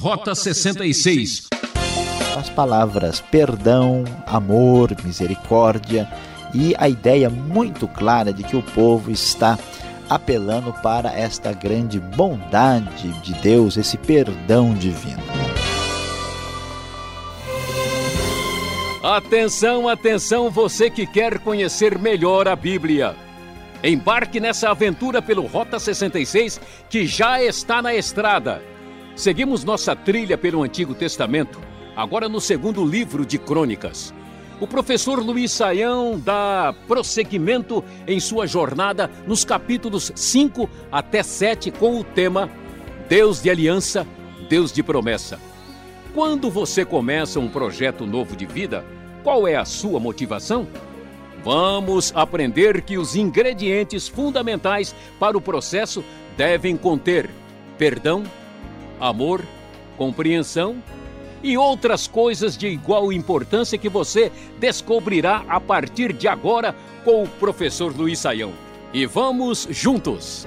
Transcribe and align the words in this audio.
Rota 0.00 0.34
66. 0.34 1.48
As 2.34 2.48
palavras 2.48 3.20
perdão, 3.20 4.02
amor, 4.26 4.96
misericórdia 5.04 6.10
e 6.54 6.74
a 6.78 6.88
ideia 6.88 7.28
muito 7.28 7.86
clara 7.86 8.32
de 8.32 8.42
que 8.42 8.56
o 8.56 8.62
povo 8.62 9.10
está 9.10 9.58
apelando 10.08 10.72
para 10.72 11.12
esta 11.12 11.52
grande 11.52 12.00
bondade 12.00 13.12
de 13.20 13.34
Deus, 13.42 13.76
esse 13.76 13.98
perdão 13.98 14.72
divino. 14.72 15.22
Atenção, 19.04 19.86
atenção, 19.86 20.50
você 20.50 20.88
que 20.88 21.06
quer 21.06 21.40
conhecer 21.40 21.98
melhor 21.98 22.48
a 22.48 22.56
Bíblia. 22.56 23.14
Embarque 23.84 24.40
nessa 24.40 24.70
aventura 24.70 25.20
pelo 25.20 25.46
Rota 25.46 25.78
66 25.78 26.58
que 26.88 27.06
já 27.06 27.42
está 27.42 27.82
na 27.82 27.94
estrada. 27.94 28.62
Seguimos 29.16 29.64
nossa 29.64 29.94
trilha 29.94 30.38
pelo 30.38 30.62
Antigo 30.62 30.94
Testamento, 30.94 31.60
agora 31.94 32.28
no 32.28 32.40
segundo 32.40 32.84
livro 32.84 33.26
de 33.26 33.38
Crônicas. 33.38 34.14
O 34.60 34.66
professor 34.66 35.18
Luiz 35.18 35.52
Saião 35.52 36.18
dá 36.18 36.74
prosseguimento 36.86 37.82
em 38.06 38.20
sua 38.20 38.46
jornada 38.46 39.10
nos 39.26 39.44
capítulos 39.44 40.12
5 40.14 40.68
até 40.92 41.22
7 41.22 41.70
com 41.70 41.98
o 41.98 42.04
tema 42.04 42.50
Deus 43.08 43.42
de 43.42 43.50
Aliança, 43.50 44.06
Deus 44.48 44.72
de 44.72 44.82
Promessa. 44.82 45.38
Quando 46.14 46.50
você 46.50 46.84
começa 46.84 47.40
um 47.40 47.48
projeto 47.48 48.06
novo 48.06 48.36
de 48.36 48.44
vida, 48.44 48.84
qual 49.22 49.46
é 49.46 49.56
a 49.56 49.64
sua 49.64 49.98
motivação? 49.98 50.66
Vamos 51.42 52.12
aprender 52.14 52.82
que 52.82 52.98
os 52.98 53.16
ingredientes 53.16 54.08
fundamentais 54.08 54.94
para 55.18 55.38
o 55.38 55.40
processo 55.40 56.04
devem 56.36 56.76
conter 56.76 57.30
perdão, 57.78 58.24
amor, 59.00 59.44
compreensão 59.96 60.82
e 61.42 61.56
outras 61.56 62.06
coisas 62.06 62.56
de 62.56 62.66
igual 62.66 63.12
importância 63.12 63.78
que 63.78 63.88
você 63.88 64.30
descobrirá 64.58 65.44
a 65.48 65.60
partir 65.60 66.12
de 66.12 66.28
agora 66.28 66.74
com 67.04 67.22
o 67.22 67.28
professor 67.28 67.96
Luiz 67.96 68.18
Saião. 68.18 68.52
E 68.92 69.06
vamos 69.06 69.66
juntos! 69.70 70.46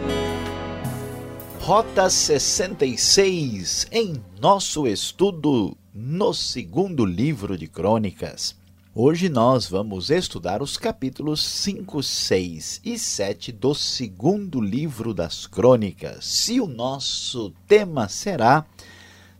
Rota 1.59 2.09
66 2.09 3.87
em 3.89 4.21
nosso 4.39 4.85
estudo 4.85 5.77
no 5.93 6.33
segundo 6.33 7.05
livro 7.05 7.57
de 7.57 7.67
Crônicas. 7.67 8.62
Hoje 8.95 9.27
nós 9.27 9.67
vamos 9.67 10.11
estudar 10.11 10.61
os 10.61 10.77
capítulos 10.77 11.43
5, 11.43 12.03
6 12.03 12.79
e 12.85 12.99
7 12.99 13.51
do 13.51 13.73
segundo 13.73 14.61
livro 14.61 15.15
das 15.15 15.47
Crônicas. 15.47 16.23
Se 16.23 16.61
o 16.61 16.67
nosso 16.67 17.51
tema 17.67 18.07
será 18.07 18.63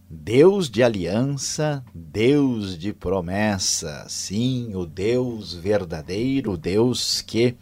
Deus 0.10 0.72
de 0.72 0.82
aliança, 0.82 1.86
Deus 1.94 2.76
de 2.76 2.94
promessa. 2.94 4.08
Sim, 4.10 4.74
o 4.74 4.88
Deus 4.88 5.54
verdadeiro, 5.54 6.54
o 6.54 6.58
Deus 6.58 7.22
que 7.22 7.56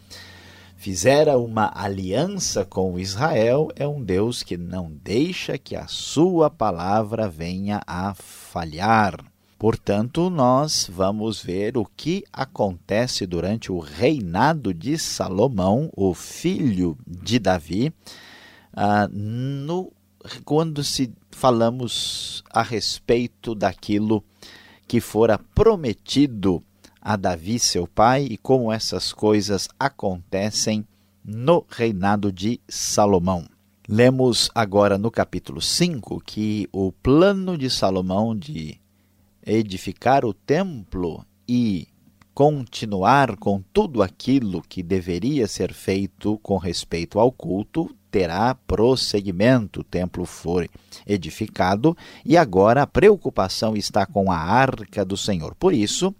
fizera 0.78 1.36
uma 1.36 1.70
aliança 1.74 2.64
com 2.64 2.98
Israel, 2.98 3.68
é 3.76 3.86
um 3.86 4.02
Deus 4.02 4.42
que 4.42 4.56
não 4.56 4.90
deixa 4.90 5.58
que 5.58 5.76
a 5.76 5.86
sua 5.86 6.48
palavra 6.48 7.28
venha 7.28 7.82
a 7.86 8.14
falhar. 8.14 9.31
Portanto, 9.62 10.28
nós 10.28 10.90
vamos 10.92 11.40
ver 11.40 11.78
o 11.78 11.84
que 11.84 12.24
acontece 12.32 13.24
durante 13.28 13.70
o 13.70 13.78
reinado 13.78 14.74
de 14.74 14.98
Salomão, 14.98 15.88
o 15.96 16.12
filho 16.14 16.98
de 17.06 17.38
Davi, 17.38 17.94
uh, 18.74 19.08
no 19.08 19.92
quando 20.44 20.82
se 20.82 21.12
falamos 21.30 22.42
a 22.50 22.60
respeito 22.60 23.54
daquilo 23.54 24.24
que 24.88 25.00
fora 25.00 25.38
prometido 25.38 26.60
a 27.00 27.14
Davi, 27.14 27.60
seu 27.60 27.86
pai, 27.86 28.26
e 28.28 28.36
como 28.36 28.72
essas 28.72 29.12
coisas 29.12 29.68
acontecem 29.78 30.84
no 31.24 31.64
reinado 31.68 32.32
de 32.32 32.60
Salomão. 32.68 33.46
Lemos 33.88 34.50
agora 34.56 34.98
no 34.98 35.08
capítulo 35.08 35.60
5 35.60 36.20
que 36.26 36.68
o 36.72 36.90
plano 36.90 37.56
de 37.56 37.70
Salomão 37.70 38.36
de 38.36 38.81
edificar 39.44 40.24
o 40.24 40.32
templo 40.32 41.24
e 41.48 41.88
continuar 42.34 43.36
com 43.36 43.62
tudo 43.72 44.02
aquilo 44.02 44.62
que 44.62 44.82
deveria 44.82 45.46
ser 45.46 45.72
feito 45.72 46.38
com 46.42 46.56
respeito 46.56 47.18
ao 47.18 47.30
culto 47.30 47.94
terá 48.10 48.54
prosseguimento. 48.54 49.80
O 49.80 49.84
templo 49.84 50.24
foi 50.24 50.68
edificado 51.06 51.96
e 52.24 52.36
agora 52.36 52.82
a 52.82 52.86
preocupação 52.86 53.76
está 53.76 54.06
com 54.06 54.30
a 54.30 54.36
arca 54.36 55.04
do 55.04 55.16
Senhor. 55.16 55.54
Por 55.54 55.72
isso, 55.72 56.14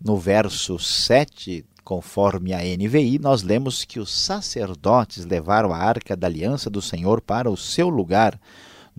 no 0.00 0.16
verso 0.16 0.78
7, 0.78 1.64
conforme 1.84 2.52
a 2.52 2.58
NVI, 2.58 3.18
nós 3.18 3.42
lemos 3.42 3.84
que 3.84 3.98
os 3.98 4.12
sacerdotes 4.12 5.24
levaram 5.24 5.72
a 5.72 5.78
arca 5.78 6.16
da 6.16 6.26
aliança 6.26 6.68
do 6.68 6.82
Senhor 6.82 7.20
para 7.20 7.50
o 7.50 7.56
seu 7.56 7.88
lugar 7.88 8.38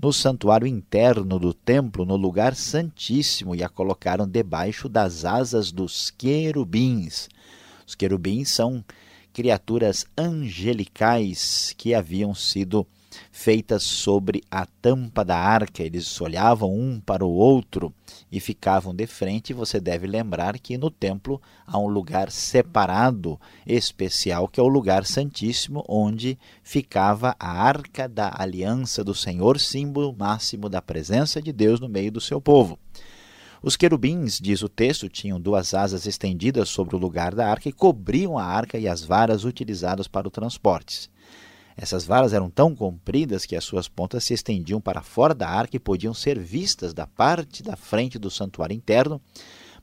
no 0.01 0.13
santuário 0.13 0.65
interno 0.65 1.37
do 1.37 1.53
templo, 1.53 2.05
no 2.05 2.15
lugar 2.15 2.55
santíssimo, 2.55 3.53
e 3.53 3.63
a 3.63 3.67
colocaram 3.67 4.27
debaixo 4.27 4.87
das 4.87 5.25
asas 5.25 5.71
dos 5.71 6.09
querubins. 6.09 7.27
Os 7.85 7.95
querubins 7.95 8.49
são 8.49 8.83
criaturas 9.33 10.05
angelicais 10.17 11.73
que 11.77 11.93
haviam 11.93 12.33
sido 12.33 12.87
feitas 13.31 13.83
sobre 13.83 14.43
a 14.49 14.65
tampa 14.65 15.23
da 15.23 15.37
arca. 15.37 15.83
Eles 15.83 16.19
olhavam 16.21 16.73
um 16.73 16.99
para 16.99 17.25
o 17.25 17.31
outro 17.31 17.93
e 18.31 18.39
ficavam 18.39 18.93
de 18.93 19.07
frente. 19.07 19.53
Você 19.53 19.79
deve 19.79 20.07
lembrar 20.07 20.59
que 20.59 20.77
no 20.77 20.89
templo 20.89 21.41
há 21.65 21.77
um 21.77 21.87
lugar 21.87 22.31
separado, 22.31 23.39
especial, 23.65 24.47
que 24.47 24.59
é 24.59 24.63
o 24.63 24.67
lugar 24.67 25.05
santíssimo, 25.05 25.83
onde 25.87 26.37
ficava 26.63 27.35
a 27.39 27.51
arca 27.51 28.07
da 28.07 28.33
aliança 28.37 29.03
do 29.03 29.15
Senhor, 29.15 29.59
símbolo 29.59 30.15
máximo 30.17 30.69
da 30.69 30.81
presença 30.81 31.41
de 31.41 31.51
Deus 31.51 31.79
no 31.79 31.89
meio 31.89 32.11
do 32.11 32.21
seu 32.21 32.39
povo. 32.39 32.77
Os 33.61 33.75
querubins, 33.75 34.39
diz 34.39 34.61
o 34.61 34.69
texto, 34.69 35.09
tinham 35.09 35.39
duas 35.39 35.73
asas 35.73 36.05
estendidas 36.05 36.69
sobre 36.69 36.95
o 36.95 36.99
lugar 36.99 37.35
da 37.35 37.45
arca 37.45 37.67
e 37.67 37.73
cobriam 37.73 38.37
a 38.37 38.43
arca 38.43 38.77
e 38.77 38.87
as 38.87 39.03
varas 39.03 39.43
utilizadas 39.43 40.07
para 40.07 40.27
o 40.27 40.31
transporte. 40.31 41.09
Essas 41.81 42.05
varas 42.05 42.33
eram 42.33 42.49
tão 42.49 42.75
compridas 42.75 43.45
que 43.45 43.55
as 43.55 43.63
suas 43.63 43.87
pontas 43.87 44.25
se 44.25 44.33
estendiam 44.33 44.81
para 44.81 45.01
fora 45.01 45.33
da 45.33 45.47
arca 45.47 45.77
e 45.77 45.79
podiam 45.79 46.13
ser 46.13 46.37
vistas 46.37 46.93
da 46.93 47.07
parte 47.07 47.63
da 47.63 47.77
frente 47.77 48.19
do 48.19 48.29
santuário 48.29 48.75
interno, 48.75 49.21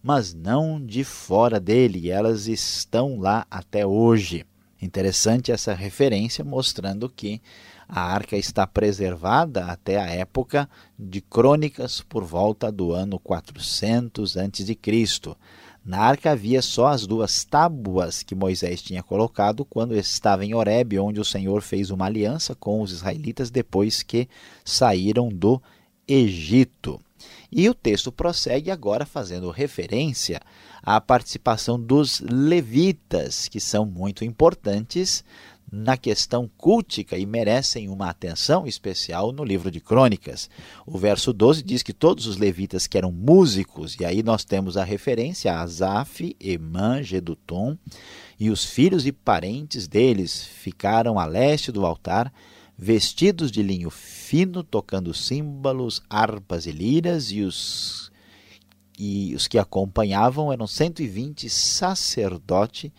mas 0.02 0.34
não 0.34 0.78
de 0.78 1.02
fora 1.02 1.58
dele, 1.58 2.00
e 2.00 2.10
elas 2.10 2.48
estão 2.48 3.18
lá 3.18 3.46
até 3.50 3.86
hoje. 3.86 4.44
Interessante 4.80 5.50
essa 5.50 5.72
referência 5.72 6.44
mostrando 6.44 7.08
que 7.08 7.40
a 7.88 8.02
arca 8.02 8.36
está 8.36 8.66
preservada 8.66 9.64
até 9.64 9.98
a 9.98 10.06
época 10.06 10.68
de 10.98 11.22
Crônicas 11.22 12.02
por 12.02 12.24
volta 12.24 12.70
do 12.70 12.92
ano 12.92 13.18
400 13.18 14.36
a.C. 14.36 14.78
Na 15.86 16.00
arca 16.00 16.32
havia 16.32 16.60
só 16.60 16.88
as 16.88 17.06
duas 17.06 17.44
tábuas 17.44 18.24
que 18.24 18.34
Moisés 18.34 18.82
tinha 18.82 19.04
colocado 19.04 19.64
quando 19.64 19.94
estava 19.94 20.44
em 20.44 20.52
Horebe, 20.52 20.98
onde 20.98 21.20
o 21.20 21.24
Senhor 21.24 21.62
fez 21.62 21.90
uma 21.90 22.06
aliança 22.06 22.56
com 22.56 22.82
os 22.82 22.90
israelitas 22.90 23.50
depois 23.50 24.02
que 24.02 24.28
saíram 24.64 25.28
do 25.28 25.62
Egito. 26.08 27.00
E 27.52 27.68
o 27.68 27.74
texto 27.74 28.10
prossegue 28.10 28.68
agora 28.68 29.06
fazendo 29.06 29.48
referência 29.48 30.40
à 30.82 31.00
participação 31.00 31.80
dos 31.80 32.18
levitas, 32.20 33.46
que 33.46 33.60
são 33.60 33.86
muito 33.86 34.24
importantes 34.24 35.24
na 35.70 35.96
questão 35.96 36.48
cultica 36.56 37.18
e 37.18 37.26
merecem 37.26 37.88
uma 37.88 38.08
atenção 38.08 38.66
especial 38.66 39.32
no 39.32 39.44
livro 39.44 39.70
de 39.70 39.80
Crônicas. 39.80 40.48
O 40.86 40.96
verso 40.96 41.32
12 41.32 41.62
diz 41.62 41.82
que 41.82 41.92
todos 41.92 42.26
os 42.26 42.36
levitas 42.36 42.86
que 42.86 42.96
eram 42.96 43.10
músicos, 43.10 43.96
e 43.98 44.04
aí 44.04 44.22
nós 44.22 44.44
temos 44.44 44.76
a 44.76 44.84
referência 44.84 45.52
a 45.52 45.62
Asaf, 45.62 46.36
Emã, 46.40 47.02
Gedutum, 47.02 47.76
e 48.38 48.50
os 48.50 48.64
filhos 48.64 49.06
e 49.06 49.12
parentes 49.12 49.88
deles 49.88 50.44
ficaram 50.44 51.18
a 51.18 51.24
leste 51.24 51.72
do 51.72 51.84
altar, 51.84 52.32
vestidos 52.78 53.50
de 53.50 53.62
linho 53.62 53.90
fino, 53.90 54.62
tocando 54.62 55.12
símbolos, 55.14 56.02
harpas 56.08 56.66
e 56.66 56.70
liras, 56.70 57.32
e 57.32 57.40
os, 57.42 58.12
e 58.98 59.34
os 59.34 59.48
que 59.48 59.58
acompanhavam 59.58 60.52
eram 60.52 60.66
120 60.66 61.48
sacerdotes 61.48 62.92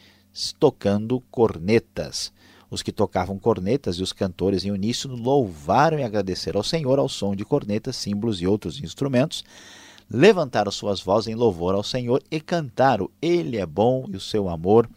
tocando 0.60 1.22
cornetas. 1.32 2.32
Os 2.70 2.84
que 2.84 2.92
tocavam 2.92 3.40
cornetas 3.40 3.98
e 3.98 4.04
os 4.04 4.12
cantores 4.12 4.66
em 4.66 4.72
uníssono 4.72 5.16
louvaram 5.16 5.98
e 5.98 6.04
agradeceram 6.04 6.60
ao 6.60 6.64
Senhor 6.64 7.00
ao 7.00 7.08
som 7.08 7.36
de 7.36 7.46
cornetas, 7.46 7.96
símbolos 7.96 8.42
e 8.42 8.48
outros 8.48 8.82
instrumentos. 8.82 9.44
Levantaram 10.10 10.72
suas 10.72 11.02
vozes 11.02 11.28
em 11.28 11.36
louvor 11.36 11.76
ao 11.76 11.84
Senhor 11.84 12.22
e 12.30 12.40
cantaram: 12.40 13.10
Ele 13.22 13.58
é 13.58 13.66
bom 13.66 14.06
e 14.10 14.16
o 14.16 14.22
seu 14.22 14.50
amor 14.50 14.90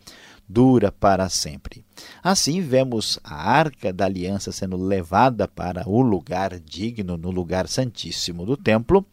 dura 0.49 0.91
para 0.91 1.29
sempre. 1.29 1.85
Assim, 2.23 2.61
vemos 2.61 3.21
a 3.23 3.35
arca 3.35 3.93
da 3.93 4.07
aliança 4.07 4.51
sendo 4.51 4.77
levada 4.77 5.47
para 5.47 5.89
o 5.89 6.01
lugar 6.01 6.59
digno, 6.59 7.17
no 7.17 7.31
lugar 7.31 7.69
santíssimo 7.69 8.45
do 8.45 8.57
templo, 8.57 9.07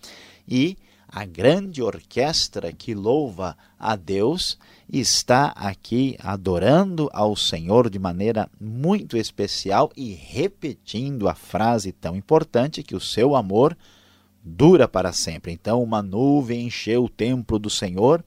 e 0.47 0.75
a 1.07 1.25
grande 1.25 1.81
orquestra 1.81 2.73
que 2.73 2.95
louva 2.95 3.55
a 3.79 3.95
Deus 3.95 4.57
está 4.89 5.47
aqui 5.55 6.15
adorando 6.19 7.09
ao 7.11 7.35
Senhor 7.35 7.89
de 7.89 7.99
maneira 7.99 8.49
muito 8.59 9.17
especial 9.17 9.91
e 9.95 10.13
repetindo 10.13 11.27
a 11.27 11.35
frase 11.35 11.91
tão 11.91 12.15
importante 12.15 12.83
que 12.83 12.95
o 12.95 13.01
seu 13.01 13.35
amor 13.35 13.77
dura 14.41 14.87
para 14.87 15.11
sempre. 15.11 15.51
Então, 15.51 15.83
uma 15.83 16.01
nuvem 16.01 16.67
encheu 16.67 17.03
o 17.03 17.09
templo 17.09 17.59
do 17.59 17.69
Senhor, 17.69 18.23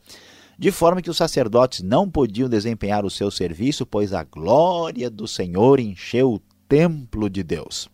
de 0.58 0.70
forma 0.70 1.00
que 1.00 1.08
os 1.08 1.16
sacerdotes 1.16 1.80
não 1.80 2.10
podiam 2.10 2.48
desempenhar 2.48 3.04
o 3.04 3.10
seu 3.10 3.30
serviço, 3.30 3.86
pois 3.86 4.12
a 4.12 4.22
glória 4.22 5.08
do 5.08 5.26
Senhor 5.26 5.80
encheu 5.80 6.34
o 6.34 6.42
templo 6.68 7.30
de 7.30 7.42
Deus. 7.42 7.88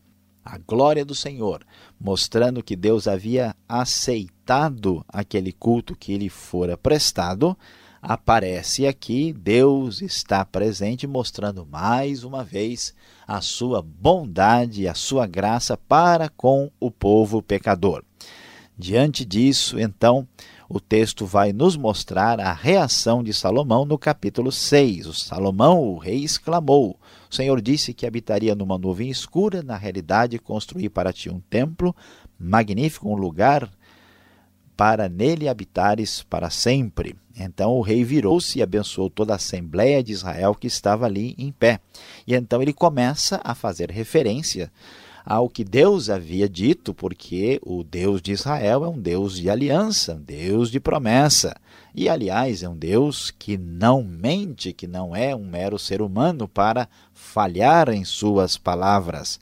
A 0.44 0.58
glória 0.58 1.04
do 1.04 1.14
Senhor, 1.14 1.64
mostrando 2.00 2.62
que 2.62 2.74
Deus 2.74 3.06
havia 3.06 3.54
aceitado 3.68 5.04
aquele 5.08 5.52
culto 5.52 5.94
que 5.96 6.16
lhe 6.18 6.28
fora 6.28 6.76
prestado, 6.76 7.56
aparece 8.06 8.86
aqui, 8.86 9.32
Deus 9.32 10.00
está 10.00 10.44
presente, 10.44 11.08
mostrando 11.08 11.66
mais 11.66 12.22
uma 12.22 12.44
vez 12.44 12.94
a 13.26 13.40
sua 13.40 13.82
bondade 13.82 14.86
a 14.86 14.94
sua 14.94 15.26
graça 15.26 15.76
para 15.76 16.28
com 16.28 16.70
o 16.78 16.88
povo 16.88 17.42
pecador. 17.42 18.04
Diante 18.78 19.24
disso, 19.24 19.80
então, 19.80 20.28
o 20.68 20.78
texto 20.78 21.26
vai 21.26 21.52
nos 21.52 21.76
mostrar 21.76 22.38
a 22.38 22.52
reação 22.52 23.24
de 23.24 23.32
Salomão 23.32 23.84
no 23.84 23.98
capítulo 23.98 24.52
6. 24.52 25.06
O 25.06 25.12
Salomão, 25.12 25.82
o 25.82 25.98
rei, 25.98 26.22
exclamou: 26.22 26.96
O 27.28 27.34
Senhor 27.34 27.60
disse 27.60 27.92
que 27.92 28.06
habitaria 28.06 28.54
numa 28.54 28.78
nuvem 28.78 29.10
escura, 29.10 29.64
na 29.64 29.76
realidade, 29.76 30.38
construí 30.38 30.88
para 30.88 31.12
ti 31.12 31.28
um 31.28 31.40
templo 31.40 31.94
magnífico, 32.38 33.08
um 33.08 33.16
lugar 33.16 33.68
para 34.76 35.08
nele 35.08 35.48
habitares 35.48 36.22
para 36.22 36.50
sempre. 36.50 37.16
Então 37.38 37.72
o 37.72 37.80
rei 37.80 38.04
virou-se 38.04 38.58
e 38.58 38.62
abençoou 38.62 39.08
toda 39.08 39.32
a 39.32 39.36
assembleia 39.36 40.02
de 40.02 40.12
Israel 40.12 40.54
que 40.54 40.66
estava 40.66 41.06
ali 41.06 41.34
em 41.38 41.50
pé. 41.50 41.80
E 42.26 42.34
então 42.34 42.60
ele 42.60 42.72
começa 42.72 43.40
a 43.42 43.54
fazer 43.54 43.90
referência 43.90 44.70
ao 45.26 45.48
que 45.48 45.64
Deus 45.64 46.08
havia 46.08 46.48
dito, 46.48 46.94
porque 46.94 47.60
o 47.64 47.82
Deus 47.82 48.22
de 48.22 48.30
Israel 48.30 48.84
é 48.84 48.88
um 48.88 48.98
Deus 48.98 49.36
de 49.36 49.50
aliança, 49.50 50.14
um 50.14 50.20
Deus 50.20 50.70
de 50.70 50.78
promessa. 50.78 51.56
E, 51.92 52.08
aliás, 52.08 52.62
é 52.62 52.68
um 52.68 52.76
Deus 52.76 53.32
que 53.32 53.58
não 53.58 54.04
mente, 54.04 54.72
que 54.72 54.86
não 54.86 55.16
é 55.16 55.34
um 55.34 55.44
mero 55.44 55.80
ser 55.80 56.00
humano 56.00 56.46
para 56.46 56.88
falhar 57.12 57.88
em 57.88 58.04
suas 58.04 58.56
palavras. 58.56 59.40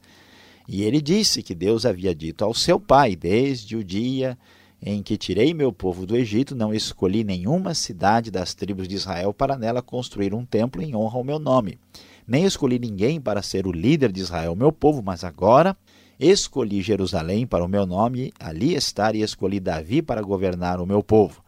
E 0.66 0.82
ele 0.82 1.02
disse 1.02 1.42
que 1.42 1.54
Deus 1.54 1.84
havia 1.84 2.14
dito 2.14 2.42
ao 2.42 2.54
seu 2.54 2.80
pai, 2.80 3.14
desde 3.14 3.76
o 3.76 3.84
dia 3.84 4.38
em 4.86 5.02
que 5.02 5.16
tirei 5.16 5.54
meu 5.54 5.72
povo 5.72 6.04
do 6.04 6.14
Egito, 6.14 6.54
não 6.54 6.74
escolhi 6.74 7.24
nenhuma 7.24 7.72
cidade 7.72 8.30
das 8.30 8.52
tribos 8.52 8.86
de 8.86 8.94
Israel 8.94 9.32
para 9.32 9.56
nela 9.56 9.80
construir 9.80 10.34
um 10.34 10.44
templo 10.44 10.82
em 10.82 10.94
honra 10.94 11.16
ao 11.16 11.24
meu 11.24 11.38
nome. 11.38 11.78
Nem 12.26 12.44
escolhi 12.44 12.78
ninguém 12.78 13.18
para 13.18 13.40
ser 13.40 13.66
o 13.66 13.72
líder 13.72 14.12
de 14.12 14.20
Israel, 14.20 14.54
meu 14.54 14.70
povo, 14.70 15.02
mas 15.02 15.24
agora 15.24 15.74
escolhi 16.20 16.82
Jerusalém 16.82 17.46
para 17.46 17.64
o 17.64 17.68
meu 17.68 17.86
nome, 17.86 18.30
ali 18.38 18.74
estar, 18.74 19.14
e 19.14 19.22
escolhi 19.22 19.58
Davi 19.58 20.02
para 20.02 20.20
governar 20.20 20.78
o 20.78 20.86
meu 20.86 21.02
povo. 21.02 21.42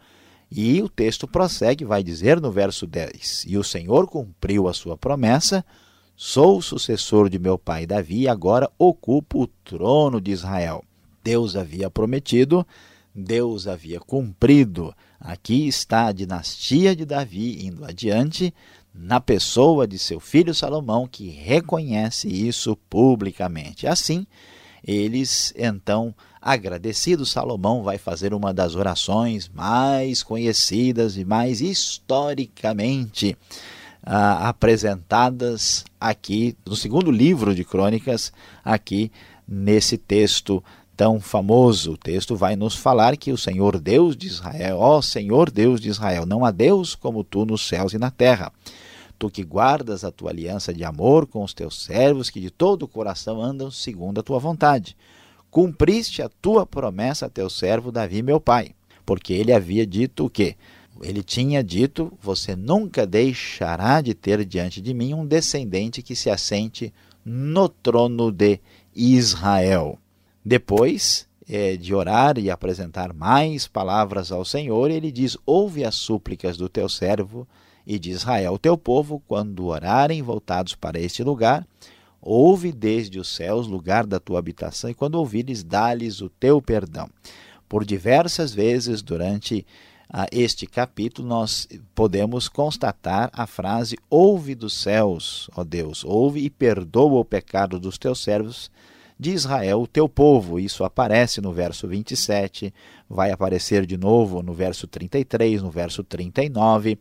E 0.51 0.81
o 0.81 0.89
texto 0.89 1.29
prossegue, 1.29 1.85
vai 1.85 2.03
dizer 2.03 2.41
no 2.41 2.51
verso 2.51 2.87
10: 2.87 3.45
E 3.49 3.59
o 3.59 3.65
Senhor 3.65 4.07
cumpriu 4.07 4.67
a 4.67 4.73
sua 4.73 4.97
promessa, 4.97 5.63
sou 6.17 6.57
o 6.57 6.63
sucessor 6.63 7.29
de 7.29 7.39
meu 7.39 7.59
pai 7.59 7.85
Davi, 7.85 8.23
e 8.23 8.29
agora 8.29 8.71
ocupo 8.79 9.43
o 9.43 9.47
trono 9.47 10.23
de 10.23 10.31
Israel. 10.31 10.83
Deus 11.23 11.55
havia 11.55 11.91
prometido 11.91 12.67
Deus 13.17 13.67
havia 13.67 13.99
cumprido. 13.99 14.95
Aqui 15.19 15.67
está 15.67 16.07
a 16.07 16.13
dinastia 16.13 16.95
de 16.95 17.07
Davi 17.07 17.67
indo 17.67 17.85
adiante, 17.85 18.53
na 18.95 19.21
pessoa 19.21 19.87
de 19.87 19.99
seu 19.99 20.21
filho 20.21 20.55
Salomão, 20.55 21.07
que 21.07 21.29
reconhece 21.29 22.29
isso 22.29 22.77
publicamente. 22.89 23.87
Assim, 23.87 24.27
eles 24.87 25.53
então, 25.57 26.15
agradecidos, 26.41 27.31
Salomão 27.31 27.83
vai 27.83 27.99
fazer 27.99 28.33
uma 28.35 28.53
das 28.53 28.75
orações 28.75 29.51
mais 29.53 30.23
conhecidas 30.23 31.17
e 31.17 31.25
mais 31.25 31.61
historicamente 31.61 33.37
ah, 34.03 34.49
apresentadas 34.49 35.85
aqui 36.01 36.57
no 36.65 36.77
segundo 36.77 37.11
livro 37.11 37.55
de 37.55 37.65
Crônicas, 37.65 38.33
aqui 38.65 39.11
nesse 39.47 39.99
texto 39.99 40.63
tão 40.97 41.21
famoso. 41.21 41.93
O 41.93 41.97
texto 41.97 42.35
vai 42.35 42.57
nos 42.57 42.75
falar 42.75 43.17
que 43.17 43.31
o 43.31 43.39
Senhor 43.39 43.79
Deus 43.79 44.17
de 44.17 44.27
Israel, 44.27 44.79
ó 44.79 45.03
Senhor 45.03 45.51
Deus 45.51 45.81
de 45.81 45.89
Israel, 45.89 46.25
não 46.25 46.45
há 46.45 46.51
Deus 46.51 46.95
como 46.95 47.23
tu 47.23 47.45
nos 47.45 47.67
céus 47.67 47.93
e 47.93 47.99
na 47.99 48.11
terra. 48.11 48.53
Tu 49.19 49.31
que 49.31 49.45
guardas 49.45 50.05
a 50.05 50.11
tua 50.11 50.31
aliança 50.31 50.73
de 50.73 50.85
amor 50.85 51.27
com 51.27 51.43
os 51.43 51.55
teus 51.55 51.83
servos, 51.83 52.31
que 52.31 52.41
de 52.41 52.51
todo 52.51 52.85
o 52.85 52.89
coração 52.89 53.41
andam 53.41 53.71
segundo 53.71 54.21
a 54.21 54.23
tua 54.23 54.39
vontade. 54.39 54.97
Cumpriste 55.51 56.23
a 56.23 56.29
tua 56.29 56.67
promessa 56.67 57.27
a 57.27 57.31
teu 57.31 57.49
servo 57.49 57.93
Davi, 57.93 58.23
meu 58.23 58.41
pai, 58.41 58.73
porque 59.05 59.33
ele 59.33 59.53
havia 59.53 59.87
dito 59.87 60.27
o 60.27 60.31
quê? 60.31 60.57
Ele 61.03 61.23
tinha 61.23 61.63
dito: 61.63 62.13
Você 62.23 62.57
nunca 62.57 63.07
deixará 63.07 64.01
de 64.01 64.15
ter 64.15 64.45
diante 64.45 64.81
de 64.81 64.93
mim 64.93 65.15
um 65.15 65.27
descendente 65.27 66.03
que 66.03 66.17
se 66.17 66.31
assente 66.31 66.93
no 67.25 67.69
trono 67.69 68.31
de 68.31 68.61
Israel. 68.95 69.99
Depois 70.49 71.27
é, 71.49 71.77
de 71.77 71.93
orar 71.93 72.39
e 72.39 72.53
apresentar 72.53 73.13
mais 73.13 73.67
palavras 73.67 74.31
ao 74.31 74.45
Senhor, 74.45 74.93
ele 74.93 75.11
diz: 75.11 75.37
Ouve 75.45 75.85
as 75.85 75.97
súplicas 75.97 76.57
do 76.57 76.69
teu 76.69 76.89
servo 76.89 77.49
e 77.85 77.99
de 77.99 78.13
Israel, 78.13 78.57
teu 78.57 78.79
povo, 78.79 79.21
quando 79.27 79.67
orarem 79.67 80.23
voltados 80.23 80.77
para 80.77 81.01
este 81.01 81.25
lugar. 81.25 81.67
Ouve 82.23 82.71
desde 82.71 83.19
os 83.19 83.27
céus, 83.27 83.67
lugar 83.67 84.07
da 84.07 84.21
tua 84.21 84.39
habitação, 84.39 84.89
e 84.89 84.95
quando 84.95 85.17
ouvires, 85.17 85.65
dá-lhes 85.65 86.21
o 86.21 86.29
teu 86.29 86.63
perdão. 86.63 87.11
Por 87.69 87.85
diversas 87.85 88.55
vezes 88.55 89.03
durante 89.03 89.67
ah, 90.09 90.29
este 90.31 90.65
capítulo, 90.65 91.27
nós 91.27 91.67
podemos 91.93 92.49
constatar 92.49 93.31
a 93.33 93.49
frase: 93.49 93.99
Ouve 94.09 94.55
dos 94.55 94.75
céus, 94.75 95.51
ó 95.57 95.65
Deus, 95.65 96.05
ouve 96.05 96.39
e 96.45 96.49
perdoa 96.49 97.19
o 97.19 97.25
pecado 97.25 97.81
dos 97.81 97.99
teus 97.99 98.23
servos 98.23 98.71
de 99.19 99.31
Israel, 99.31 99.83
o 99.83 99.87
teu 99.87 100.09
povo. 100.09 100.61
Isso 100.61 100.85
aparece 100.85 101.41
no 101.41 101.53
verso 101.53 101.89
27, 101.89 102.73
vai 103.09 103.31
aparecer 103.31 103.87
de 103.87 103.97
novo 103.97 104.43
no 104.43 104.53
verso 104.53 104.87
33, 104.87 105.63
no 105.63 105.71
verso 105.71 106.05
39. 106.05 106.99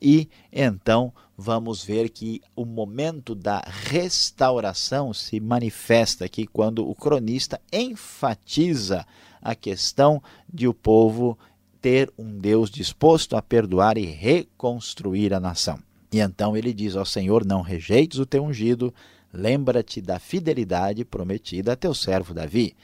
E 0.00 0.28
então 0.52 1.12
vamos 1.36 1.84
ver 1.84 2.08
que 2.08 2.40
o 2.56 2.64
momento 2.64 3.34
da 3.34 3.62
restauração 3.66 5.12
se 5.12 5.38
manifesta 5.40 6.24
aqui 6.24 6.46
quando 6.46 6.88
o 6.88 6.94
cronista 6.94 7.60
enfatiza 7.72 9.06
a 9.40 9.54
questão 9.54 10.22
de 10.52 10.66
o 10.66 10.74
povo 10.74 11.38
ter 11.80 12.12
um 12.16 12.38
Deus 12.38 12.70
disposto 12.70 13.36
a 13.36 13.42
perdoar 13.42 13.98
e 13.98 14.06
reconstruir 14.06 15.34
a 15.34 15.40
nação. 15.40 15.78
E 16.12 16.20
então 16.20 16.56
ele 16.56 16.72
diz 16.72 16.94
ao 16.94 17.04
Senhor: 17.04 17.44
Não 17.44 17.62
rejeites 17.62 18.18
o 18.18 18.26
teu 18.26 18.44
ungido, 18.44 18.94
Lembra-te 19.32 20.00
da 20.00 20.18
fidelidade 20.18 21.04
prometida 21.04 21.72
a 21.72 21.76
teu 21.76 21.94
servo 21.94 22.34
Davi. 22.34 22.76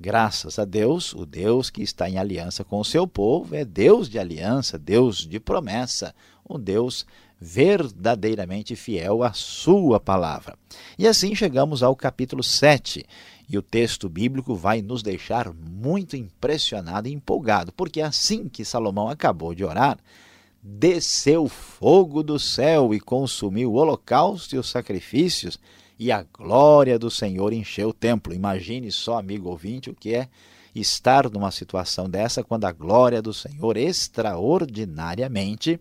Graças 0.00 0.58
a 0.58 0.64
Deus, 0.64 1.14
o 1.14 1.24
Deus 1.24 1.70
que 1.70 1.80
está 1.80 2.10
em 2.10 2.18
aliança 2.18 2.64
com 2.64 2.80
o 2.80 2.84
seu 2.84 3.06
povo 3.06 3.54
é 3.54 3.64
Deus 3.64 4.08
de 4.08 4.18
aliança, 4.18 4.76
Deus 4.76 5.18
de 5.18 5.38
promessa, 5.38 6.12
um 6.48 6.58
Deus 6.58 7.06
verdadeiramente 7.40 8.74
fiel 8.74 9.22
à 9.22 9.32
sua 9.32 10.00
palavra. 10.00 10.58
E 10.98 11.06
assim 11.06 11.34
chegamos 11.34 11.82
ao 11.82 11.94
capítulo 11.94 12.42
7, 12.42 13.04
e 13.48 13.56
o 13.56 13.62
texto 13.62 14.08
bíblico 14.08 14.54
vai 14.54 14.82
nos 14.82 15.02
deixar 15.02 15.52
muito 15.52 16.16
impressionado 16.16 17.06
e 17.06 17.12
empolgado, 17.12 17.72
porque 17.72 18.00
assim 18.00 18.48
que 18.48 18.64
Salomão 18.64 19.08
acabou 19.08 19.54
de 19.54 19.64
orar, 19.64 19.98
desceu 20.62 21.46
fogo 21.46 22.22
do 22.22 22.38
céu 22.38 22.94
e 22.94 22.98
consumiu 22.98 23.72
o 23.72 23.76
holocausto 23.76 24.56
e 24.56 24.58
os 24.58 24.70
sacrifícios 24.70 25.60
e 26.04 26.12
a 26.12 26.22
glória 26.22 26.98
do 26.98 27.10
Senhor 27.10 27.50
encheu 27.50 27.88
o 27.88 27.94
templo. 27.94 28.34
Imagine 28.34 28.92
só, 28.92 29.18
amigo 29.18 29.48
ouvinte, 29.48 29.88
o 29.88 29.94
que 29.94 30.14
é 30.14 30.28
estar 30.74 31.30
numa 31.30 31.50
situação 31.50 32.10
dessa 32.10 32.44
quando 32.44 32.66
a 32.66 32.72
glória 32.72 33.22
do 33.22 33.32
Senhor 33.32 33.78
extraordinariamente 33.78 35.80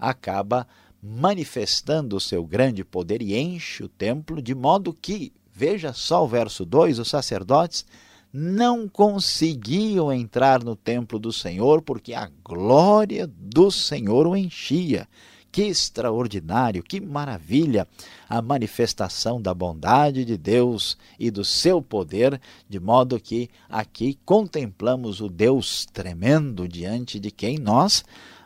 acaba 0.00 0.66
manifestando 1.00 2.16
o 2.16 2.20
seu 2.20 2.44
grande 2.44 2.84
poder 2.84 3.22
e 3.22 3.38
enche 3.38 3.84
o 3.84 3.88
templo, 3.88 4.42
de 4.42 4.52
modo 4.52 4.92
que, 4.92 5.32
veja 5.54 5.92
só 5.92 6.24
o 6.24 6.28
verso 6.28 6.64
2, 6.64 6.98
os 6.98 7.08
sacerdotes 7.08 7.86
não 8.32 8.88
conseguiam 8.88 10.12
entrar 10.12 10.64
no 10.64 10.74
templo 10.74 11.20
do 11.20 11.32
Senhor 11.32 11.82
porque 11.82 12.14
a 12.14 12.28
glória 12.44 13.28
do 13.28 13.70
Senhor 13.70 14.26
o 14.26 14.36
enchia. 14.36 15.06
Que 15.52 15.64
extraordinário, 15.64 16.82
que 16.82 16.98
maravilha 16.98 17.86
a 18.26 18.40
manifestação 18.40 19.40
da 19.40 19.52
bondade 19.52 20.24
de 20.24 20.38
Deus 20.38 20.96
e 21.18 21.30
do 21.30 21.44
seu 21.44 21.82
poder, 21.82 22.40
de 22.66 22.80
modo 22.80 23.20
que 23.20 23.50
aqui 23.68 24.18
contemplamos 24.24 25.20
o 25.20 25.28
Deus 25.28 25.86
tremendo 25.92 26.66
diante 26.66 27.20
de 27.20 27.30
quem 27.30 27.58
nós 27.58 28.02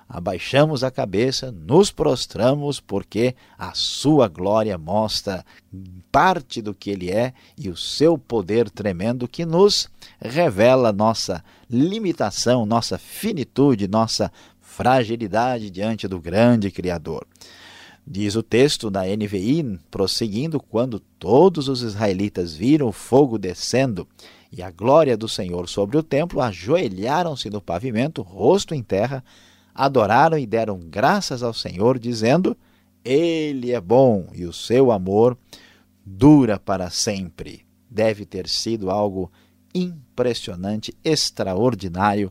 abaixamos 0.08 0.84
a 0.84 0.90
cabeça, 0.90 1.50
nos 1.50 1.90
prostramos, 1.90 2.78
porque 2.80 3.34
a 3.58 3.72
sua 3.74 4.28
glória 4.28 4.78
mostra 4.78 5.44
parte 6.12 6.62
do 6.62 6.72
que 6.72 6.90
ele 6.90 7.10
é 7.10 7.34
e 7.58 7.68
o 7.68 7.76
seu 7.76 8.16
poder 8.16 8.70
tremendo 8.70 9.28
que 9.28 9.44
nos 9.44 9.88
revela 10.20 10.92
nossa 10.92 11.44
limitação, 11.68 12.64
nossa 12.64 12.96
finitude, 12.96 13.88
nossa 13.88 14.30
fragilidade 14.76 15.70
diante 15.70 16.06
do 16.06 16.20
grande 16.20 16.70
Criador. 16.70 17.26
Diz 18.06 18.36
o 18.36 18.42
texto 18.42 18.90
da 18.90 19.04
NVI, 19.04 19.80
prosseguindo, 19.90 20.60
quando 20.60 21.00
todos 21.00 21.66
os 21.66 21.80
israelitas 21.80 22.54
viram 22.54 22.88
o 22.88 22.92
fogo 22.92 23.38
descendo 23.38 24.06
e 24.52 24.62
a 24.62 24.70
glória 24.70 25.16
do 25.16 25.26
Senhor 25.26 25.66
sobre 25.66 25.96
o 25.96 26.02
templo, 26.02 26.42
ajoelharam-se 26.42 27.48
no 27.48 27.60
pavimento, 27.60 28.20
rosto 28.20 28.74
em 28.74 28.82
terra, 28.82 29.24
adoraram 29.74 30.38
e 30.38 30.46
deram 30.46 30.78
graças 30.78 31.42
ao 31.42 31.54
Senhor, 31.54 31.98
dizendo: 31.98 32.54
Ele 33.02 33.72
é 33.72 33.80
bom 33.80 34.28
e 34.34 34.44
o 34.44 34.52
seu 34.52 34.92
amor 34.92 35.38
dura 36.04 36.60
para 36.60 36.90
sempre. 36.90 37.64
Deve 37.90 38.26
ter 38.26 38.46
sido 38.46 38.90
algo 38.90 39.32
impressionante, 39.74 40.94
extraordinário. 41.02 42.30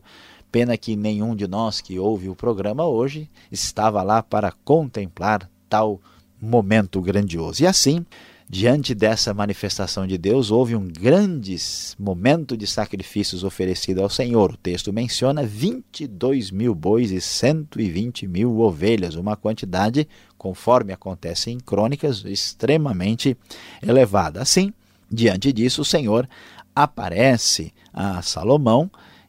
Pena 0.50 0.76
que 0.76 0.96
nenhum 0.96 1.34
de 1.34 1.46
nós 1.46 1.80
que 1.80 1.98
ouve 1.98 2.28
o 2.28 2.36
programa 2.36 2.86
hoje 2.86 3.28
estava 3.50 4.02
lá 4.02 4.22
para 4.22 4.52
contemplar 4.64 5.50
tal 5.68 6.00
momento 6.40 7.00
grandioso. 7.00 7.62
E 7.62 7.66
assim, 7.66 8.04
Diante 8.48 8.94
dessa 8.94 9.34
manifestação 9.34 10.06
de 10.06 10.16
Deus, 10.16 10.52
houve 10.52 10.76
um 10.76 10.86
grande 10.86 11.56
momento 11.98 12.56
de 12.56 12.64
sacrifícios 12.64 13.42
oferecido 13.42 14.00
ao 14.00 14.08
Senhor. 14.08 14.52
O 14.52 14.56
texto 14.56 14.92
menciona 14.92 15.42
22 15.42 16.52
mil 16.52 16.72
bois 16.72 17.10
e 17.10 17.20
120 17.20 18.28
mil 18.28 18.60
ovelhas, 18.60 19.16
uma 19.16 19.34
quantidade, 19.34 20.06
conforme 20.38 20.92
acontece 20.92 21.50
em 21.50 21.58
crônicas, 21.58 22.24
extremamente 22.24 23.36
elevada. 23.82 24.40
Assim, 24.40 24.72
diante 25.10 25.52
disso, 25.52 25.82
o 25.82 25.84
Senhor 25.84 26.28
aparece 26.72 27.74
a 27.92 28.22
Salomão 28.22 28.88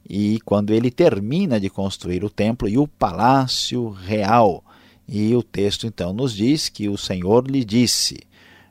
e 0.10 0.40
quando 0.46 0.74
ele 0.74 0.90
termina 0.90 1.60
de 1.60 1.70
construir 1.70 2.24
o 2.24 2.30
templo 2.30 2.70
e 2.70 2.78
o 2.78 2.88
palácio 2.88 3.90
real. 3.90 4.64
E 5.08 5.36
o 5.36 5.44
texto 5.44 5.88
então 5.88 6.14
nos 6.14 6.34
diz 6.34 6.70
que 6.70 6.88
o 6.88 6.98
Senhor 6.98 7.50
lhe 7.50 7.64
disse: 7.64 8.20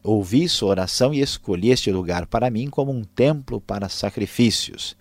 Ouvi 0.03 0.49
sua 0.49 0.71
oração 0.71 1.13
e 1.13 1.21
escolhi 1.21 1.71
este 1.71 1.91
lugar 1.91 2.27
para 2.27 2.51
mim 2.51 2.69
como 2.69 2.93
um 2.93 3.03
templo 3.03 3.61
para 3.61 3.89
sacrifícios. 3.89 4.97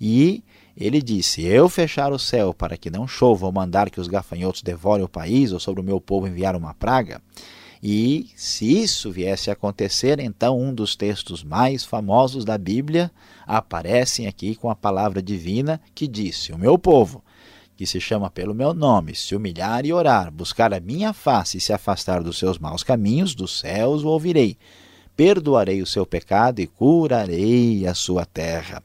E 0.00 0.42
ele 0.76 1.02
disse: 1.02 1.44
Eu 1.44 1.68
fechar 1.68 2.12
o 2.12 2.18
céu 2.18 2.54
para 2.54 2.76
que 2.76 2.90
não 2.90 3.06
chova 3.06 3.46
ou 3.46 3.52
mandar 3.52 3.90
que 3.90 4.00
os 4.00 4.08
gafanhotos 4.08 4.62
devorem 4.62 5.04
o 5.04 5.08
país 5.08 5.52
ou 5.52 5.60
sobre 5.60 5.80
o 5.80 5.84
meu 5.84 6.00
povo 6.00 6.26
enviar 6.26 6.56
uma 6.56 6.74
praga. 6.74 7.20
E 7.82 8.28
se 8.36 8.82
isso 8.82 9.10
viesse 9.10 9.48
a 9.48 9.54
acontecer, 9.54 10.20
então 10.20 10.60
um 10.60 10.74
dos 10.74 10.94
textos 10.94 11.42
mais 11.42 11.84
famosos 11.84 12.44
da 12.44 12.58
Bíblia 12.58 13.10
aparecem 13.46 14.26
aqui 14.26 14.54
com 14.54 14.68
a 14.68 14.76
palavra 14.76 15.22
divina 15.22 15.80
que 15.94 16.06
disse: 16.06 16.52
O 16.52 16.58
meu 16.58 16.78
povo 16.78 17.24
que 17.80 17.86
se 17.86 17.98
chama 17.98 18.28
pelo 18.28 18.54
meu 18.54 18.74
nome, 18.74 19.14
se 19.14 19.34
humilhar 19.34 19.86
e 19.86 19.92
orar, 19.94 20.30
buscar 20.30 20.74
a 20.74 20.78
minha 20.80 21.14
face 21.14 21.56
e 21.56 21.60
se 21.62 21.72
afastar 21.72 22.22
dos 22.22 22.38
seus 22.38 22.58
maus 22.58 22.82
caminhos, 22.82 23.34
dos 23.34 23.58
céus 23.58 24.04
o 24.04 24.08
ouvirei. 24.08 24.58
Perdoarei 25.16 25.80
o 25.80 25.86
seu 25.86 26.04
pecado 26.04 26.60
e 26.60 26.66
curarei 26.66 27.86
a 27.86 27.94
sua 27.94 28.26
terra. 28.26 28.82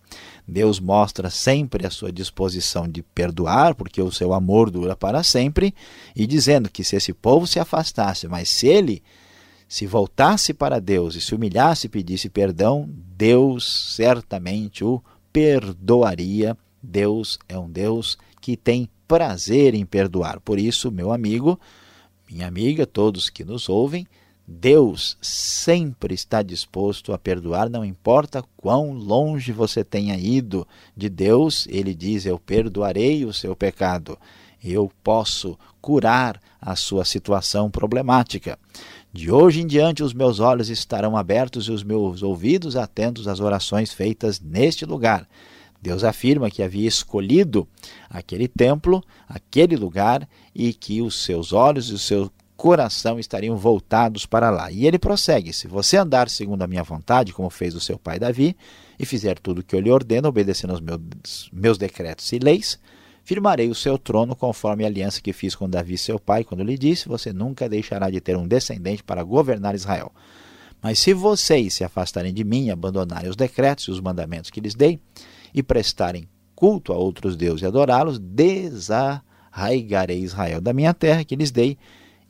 Deus 0.47 0.79
mostra 0.79 1.29
sempre 1.29 1.87
a 1.87 1.89
sua 1.89 2.11
disposição 2.11 2.87
de 2.87 3.01
perdoar, 3.01 3.73
porque 3.73 4.01
o 4.01 4.11
seu 4.11 4.33
amor 4.33 4.69
dura 4.69 4.95
para 4.95 5.23
sempre, 5.23 5.73
e 6.15 6.27
dizendo 6.27 6.69
que 6.69 6.83
se 6.83 6.95
esse 6.95 7.13
povo 7.13 7.47
se 7.47 7.59
afastasse, 7.59 8.27
mas 8.27 8.49
se 8.49 8.67
ele 8.67 9.01
se 9.67 9.87
voltasse 9.87 10.53
para 10.53 10.79
Deus 10.79 11.15
e 11.15 11.21
se 11.21 11.33
humilhasse 11.33 11.87
e 11.87 11.89
pedisse 11.89 12.29
perdão, 12.29 12.87
Deus 13.17 13.95
certamente 13.95 14.83
o 14.83 15.01
perdoaria. 15.33 16.55
Deus 16.81 17.39
é 17.49 17.57
um 17.57 17.69
Deus 17.69 18.17
que 18.39 18.55
tem 18.55 18.87
prazer 19.07 19.73
em 19.73 19.85
perdoar. 19.85 20.39
Por 20.39 20.59
isso, 20.59 20.91
meu 20.91 21.11
amigo, 21.11 21.59
minha 22.29 22.47
amiga, 22.47 22.85
todos 22.85 23.29
que 23.29 23.43
nos 23.43 23.67
ouvem, 23.67 24.07
Deus 24.47 25.17
sempre 25.21 26.13
está 26.13 26.43
disposto 26.43 27.11
a 27.11 27.17
perdoar, 27.17 27.67
não 27.67 27.83
importa 27.83 28.43
quão 28.55 28.93
longe 28.93 29.51
você 29.51 29.83
tenha 29.83 30.15
ido 30.17 30.67
de 30.95 31.09
Deus, 31.09 31.67
ele 31.67 31.95
diz: 31.95 32.25
Eu 32.25 32.37
perdoarei 32.37 33.25
o 33.25 33.33
seu 33.33 33.55
pecado, 33.55 34.17
eu 34.63 34.91
posso 35.03 35.57
curar 35.81 36.39
a 36.61 36.75
sua 36.75 37.05
situação 37.05 37.71
problemática. 37.71 38.57
De 39.11 39.31
hoje 39.31 39.61
em 39.61 39.67
diante, 39.67 40.03
os 40.03 40.13
meus 40.13 40.39
olhos 40.39 40.69
estarão 40.69 41.15
abertos 41.17 41.67
e 41.67 41.71
os 41.71 41.83
meus 41.83 42.21
ouvidos 42.21 42.75
atentos 42.75 43.27
às 43.27 43.39
orações 43.39 43.93
feitas 43.93 44.39
neste 44.39 44.85
lugar. 44.85 45.27
Deus 45.81 46.03
afirma 46.03 46.49
que 46.49 46.63
havia 46.63 46.87
escolhido 46.87 47.67
aquele 48.09 48.47
templo, 48.47 49.03
aquele 49.29 49.75
lugar, 49.75 50.27
e 50.53 50.73
que 50.73 51.01
os 51.01 51.23
seus 51.23 51.53
olhos 51.53 51.89
e 51.89 51.93
o 51.93 51.99
seu 51.99 52.31
coração 52.55 53.19
estariam 53.19 53.57
voltados 53.57 54.25
para 54.25 54.49
lá. 54.49 54.71
E 54.71 54.87
ele 54.87 54.97
prossegue: 54.97 55.53
Se 55.53 55.67
você 55.67 55.97
andar 55.97 56.29
segundo 56.29 56.63
a 56.63 56.67
minha 56.67 56.83
vontade, 56.83 57.33
como 57.33 57.49
fez 57.49 57.75
o 57.75 57.79
seu 57.79 57.99
pai 57.99 58.19
Davi, 58.19 58.55
e 58.99 59.05
fizer 59.05 59.39
tudo 59.39 59.59
o 59.59 59.63
que 59.63 59.75
eu 59.75 59.79
lhe 59.79 59.91
ordeno, 59.91 60.29
obedecendo 60.29 60.71
aos 60.71 60.81
meus, 60.81 61.49
meus 61.51 61.77
decretos 61.77 62.31
e 62.31 62.39
leis, 62.39 62.79
firmarei 63.23 63.69
o 63.69 63.75
seu 63.75 63.97
trono 63.97 64.35
conforme 64.35 64.83
a 64.83 64.87
aliança 64.87 65.21
que 65.21 65.33
fiz 65.33 65.55
com 65.55 65.69
Davi, 65.69 65.97
seu 65.97 66.19
pai, 66.19 66.43
quando 66.43 66.63
lhe 66.63 66.77
disse: 66.77 67.07
Você 67.07 67.33
nunca 67.33 67.69
deixará 67.69 68.09
de 68.09 68.21
ter 68.21 68.37
um 68.37 68.47
descendente 68.47 69.03
para 69.03 69.23
governar 69.23 69.75
Israel. 69.75 70.11
Mas 70.81 70.99
se 70.99 71.13
vocês 71.13 71.73
se 71.73 71.83
afastarem 71.83 72.33
de 72.33 72.43
mim 72.43 72.69
abandonarem 72.69 73.29
os 73.29 73.35
decretos 73.35 73.85
e 73.85 73.91
os 73.91 73.99
mandamentos 73.99 74.51
que 74.51 74.61
lhes 74.61 74.75
dei, 74.75 74.99
e 75.53 75.63
prestarem 75.63 76.27
culto 76.55 76.93
a 76.93 76.97
outros 76.97 77.35
deuses 77.35 77.63
e 77.63 77.65
adorá-los, 77.65 78.19
desarraigarei 78.19 80.19
Israel 80.19 80.61
da 80.61 80.73
minha 80.73 80.93
terra 80.93 81.23
que 81.23 81.35
lhes 81.35 81.49
dei 81.51 81.77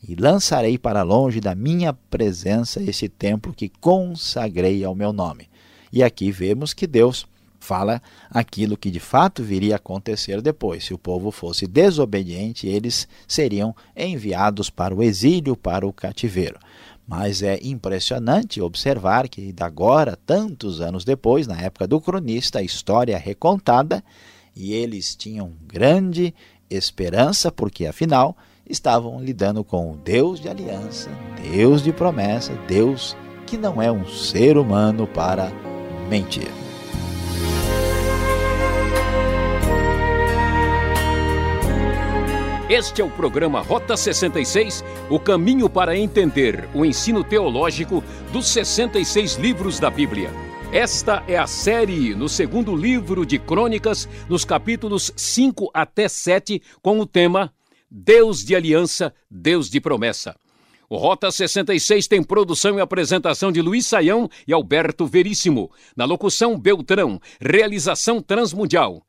e 0.07 0.15
lançarei 0.15 0.77
para 0.77 1.03
longe 1.03 1.39
da 1.39 1.55
minha 1.55 1.93
presença 1.93 2.81
esse 2.81 3.09
templo 3.09 3.53
que 3.53 3.69
consagrei 3.69 4.83
ao 4.83 4.95
meu 4.95 5.11
nome. 5.11 5.49
E 5.91 6.03
aqui 6.03 6.31
vemos 6.31 6.73
que 6.73 6.85
Deus 6.85 7.27
fala 7.59 8.01
aquilo 8.29 8.77
que 8.77 8.91
de 8.91 8.99
fato 8.99 9.43
viria 9.43 9.75
a 9.75 9.77
acontecer 9.77 10.41
depois. 10.41 10.85
Se 10.85 10.93
o 10.93 10.97
povo 10.97 11.31
fosse 11.31 11.65
desobediente, 11.65 12.67
eles 12.67 13.07
seriam 13.27 13.75
enviados 13.95 14.69
para 14.69 14.93
o 14.93 15.01
exílio, 15.01 15.55
para 15.55 15.87
o 15.87 15.91
cativeiro. 15.91 16.59
Mas 17.07 17.41
é 17.41 17.59
impressionante 17.61 18.61
observar 18.61 19.27
que, 19.27 19.53
agora, 19.59 20.17
tantos 20.25 20.81
anos 20.81 21.03
depois, 21.03 21.47
na 21.47 21.59
época 21.59 21.87
do 21.87 21.99
cronista, 21.99 22.59
a 22.59 22.63
história 22.63 23.15
é 23.15 23.19
recontada 23.19 24.03
e 24.55 24.73
eles 24.73 25.15
tinham 25.15 25.51
grande 25.67 26.33
esperança, 26.69 27.51
porque 27.51 27.85
afinal 27.85 28.35
estavam 28.67 29.21
lidando 29.21 29.63
com 29.63 29.91
o 29.91 29.97
Deus 29.97 30.39
de 30.39 30.49
aliança, 30.49 31.09
Deus 31.41 31.83
de 31.83 31.91
promessa, 31.91 32.53
Deus 32.67 33.15
que 33.45 33.57
não 33.57 33.81
é 33.81 33.91
um 33.91 34.07
ser 34.07 34.57
humano 34.57 35.05
para 35.07 35.51
mentir. 36.09 36.51
Este 42.67 42.99
é 42.99 43.05
o 43.05 43.11
programa 43.11 43.61
Rota 43.61 43.95
66, 43.95 44.83
o 45.07 45.19
caminho 45.19 45.69
para 45.69 45.95
entender 45.95 46.67
o 46.73 46.83
ensino 46.83 47.23
teológico 47.23 48.03
dos 48.33 48.47
66 48.47 49.35
livros 49.35 49.79
da 49.79 49.91
Bíblia. 49.91 50.31
Esta 50.71 51.23
é 51.27 51.37
a 51.37 51.45
série 51.45 52.15
no 52.15 52.27
segundo 52.27 52.75
livro 52.75 53.23
de 53.23 53.37
Crônicas, 53.37 54.09
nos 54.27 54.43
capítulos 54.43 55.13
5 55.15 55.69
até 55.71 56.09
7, 56.09 56.59
com 56.81 56.99
o 56.99 57.05
tema 57.05 57.53
Deus 57.89 58.43
de 58.43 58.53
Aliança, 58.55 59.13
Deus 59.29 59.69
de 59.69 59.79
Promessa. 59.79 60.35
O 60.89 60.97
Rota 60.97 61.31
66 61.31 62.07
tem 62.07 62.21
produção 62.21 62.77
e 62.77 62.81
apresentação 62.81 63.49
de 63.51 63.59
Luiz 63.61 63.87
Saião 63.87 64.29
e 64.47 64.53
Alberto 64.53 65.07
Veríssimo. 65.07 65.71
Na 65.95 66.05
locução 66.05 66.59
Beltrão, 66.59 67.19
realização 67.39 68.21
Transmundial. 68.21 69.01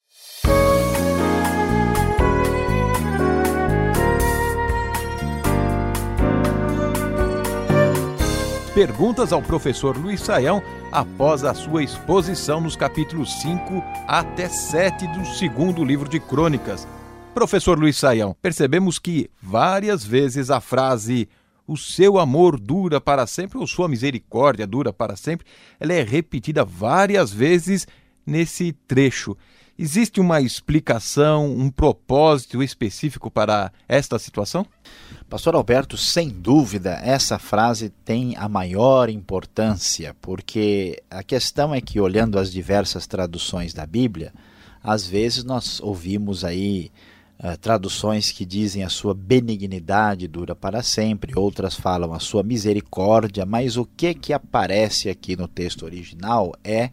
Perguntas 8.77 9.33
ao 9.33 9.41
professor 9.41 9.97
Luiz 9.97 10.21
Saião 10.21 10.61
após 10.91 11.43
a 11.43 11.55
sua 11.55 11.83
exposição 11.83 12.61
nos 12.61 12.75
capítulos 12.75 13.41
5 13.41 13.83
até 14.07 14.47
7 14.47 15.07
do 15.17 15.25
segundo 15.25 15.83
livro 15.83 16.07
de 16.07 16.19
Crônicas. 16.19 16.87
Professor 17.33 17.75
Luiz 17.75 17.97
Saião, 17.97 18.37
percebemos 18.39 18.99
que 18.99 19.31
várias 19.41 20.05
vezes 20.05 20.51
a 20.51 20.61
frase 20.61 21.27
o 21.65 21.75
seu 21.75 22.19
amor 22.19 22.59
dura 22.59 23.01
para 23.01 23.25
sempre, 23.25 23.57
ou 23.57 23.65
sua 23.65 23.87
misericórdia 23.87 24.67
dura 24.67 24.93
para 24.93 25.15
sempre, 25.15 25.47
ela 25.79 25.93
é 25.93 26.03
repetida 26.03 26.63
várias 26.63 27.33
vezes 27.33 27.87
nesse 28.23 28.73
trecho. 28.87 29.35
Existe 29.79 30.19
uma 30.19 30.41
explicação, 30.41 31.51
um 31.51 31.69
propósito 31.69 32.63
específico 32.63 33.29
para 33.29 33.71
esta 33.87 34.17
situação? 34.17 34.65
Pastor 35.29 35.53
Alberto, 35.53 35.95
sem 35.95 36.29
dúvida, 36.29 36.99
essa 37.03 37.37
frase 37.37 37.91
tem 38.03 38.35
a 38.37 38.49
maior 38.49 39.07
importância, 39.07 40.15
porque 40.19 41.03
a 41.11 41.21
questão 41.21 41.75
é 41.75 41.79
que, 41.79 41.99
olhando 41.99 42.39
as 42.39 42.51
diversas 42.51 43.05
traduções 43.05 43.71
da 43.71 43.85
Bíblia, 43.85 44.33
às 44.83 45.05
vezes 45.05 45.43
nós 45.43 45.79
ouvimos 45.79 46.43
aí 46.43 46.89
uh, 47.39 47.55
traduções 47.59 48.31
que 48.31 48.45
dizem 48.45 48.83
a 48.83 48.89
sua 48.89 49.13
benignidade 49.13 50.27
dura 50.27 50.55
para 50.55 50.81
sempre, 50.81 51.37
outras 51.37 51.75
falam 51.75 52.13
a 52.13 52.19
sua 52.19 52.41
misericórdia, 52.41 53.45
mas 53.45 53.77
o 53.77 53.85
que 53.85 54.15
que 54.15 54.33
aparece 54.33 55.07
aqui 55.07 55.35
no 55.35 55.47
texto 55.47 55.85
original 55.85 56.55
é 56.63 56.89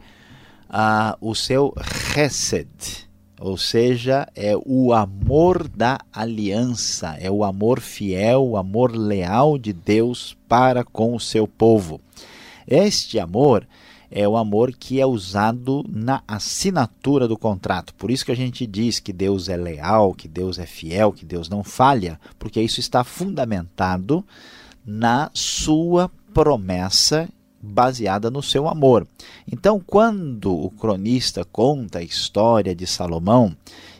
o 1.20 1.34
seu 1.34 1.74
chesed, 2.12 3.08
ou 3.40 3.56
seja, 3.56 4.28
é 4.34 4.54
o 4.64 4.92
amor 4.92 5.68
da 5.68 5.98
aliança, 6.12 7.16
é 7.20 7.30
o 7.30 7.44
amor 7.44 7.80
fiel, 7.80 8.44
o 8.44 8.56
amor 8.56 8.94
leal 8.96 9.58
de 9.58 9.72
Deus 9.72 10.36
para 10.48 10.84
com 10.84 11.14
o 11.14 11.20
seu 11.20 11.46
povo. 11.46 12.00
Este 12.66 13.18
amor 13.18 13.66
é 14.10 14.26
o 14.28 14.36
amor 14.36 14.72
que 14.72 15.00
é 15.00 15.06
usado 15.06 15.84
na 15.88 16.22
assinatura 16.28 17.26
do 17.26 17.36
contrato. 17.36 17.92
Por 17.94 18.10
isso 18.10 18.24
que 18.24 18.32
a 18.32 18.36
gente 18.36 18.64
diz 18.64 19.00
que 19.00 19.12
Deus 19.12 19.48
é 19.48 19.56
leal, 19.56 20.14
que 20.14 20.28
Deus 20.28 20.58
é 20.58 20.66
fiel, 20.66 21.12
que 21.12 21.24
Deus 21.24 21.48
não 21.48 21.64
falha, 21.64 22.20
porque 22.38 22.60
isso 22.60 22.78
está 22.78 23.02
fundamentado 23.02 24.24
na 24.86 25.30
sua 25.34 26.10
promessa 26.32 27.28
baseada 27.64 28.30
no 28.30 28.42
seu 28.42 28.68
amor. 28.68 29.06
Então, 29.50 29.80
quando 29.84 30.54
o 30.54 30.70
cronista 30.70 31.44
conta 31.44 31.98
a 31.98 32.02
história 32.02 32.74
de 32.74 32.86
Salomão, 32.86 33.56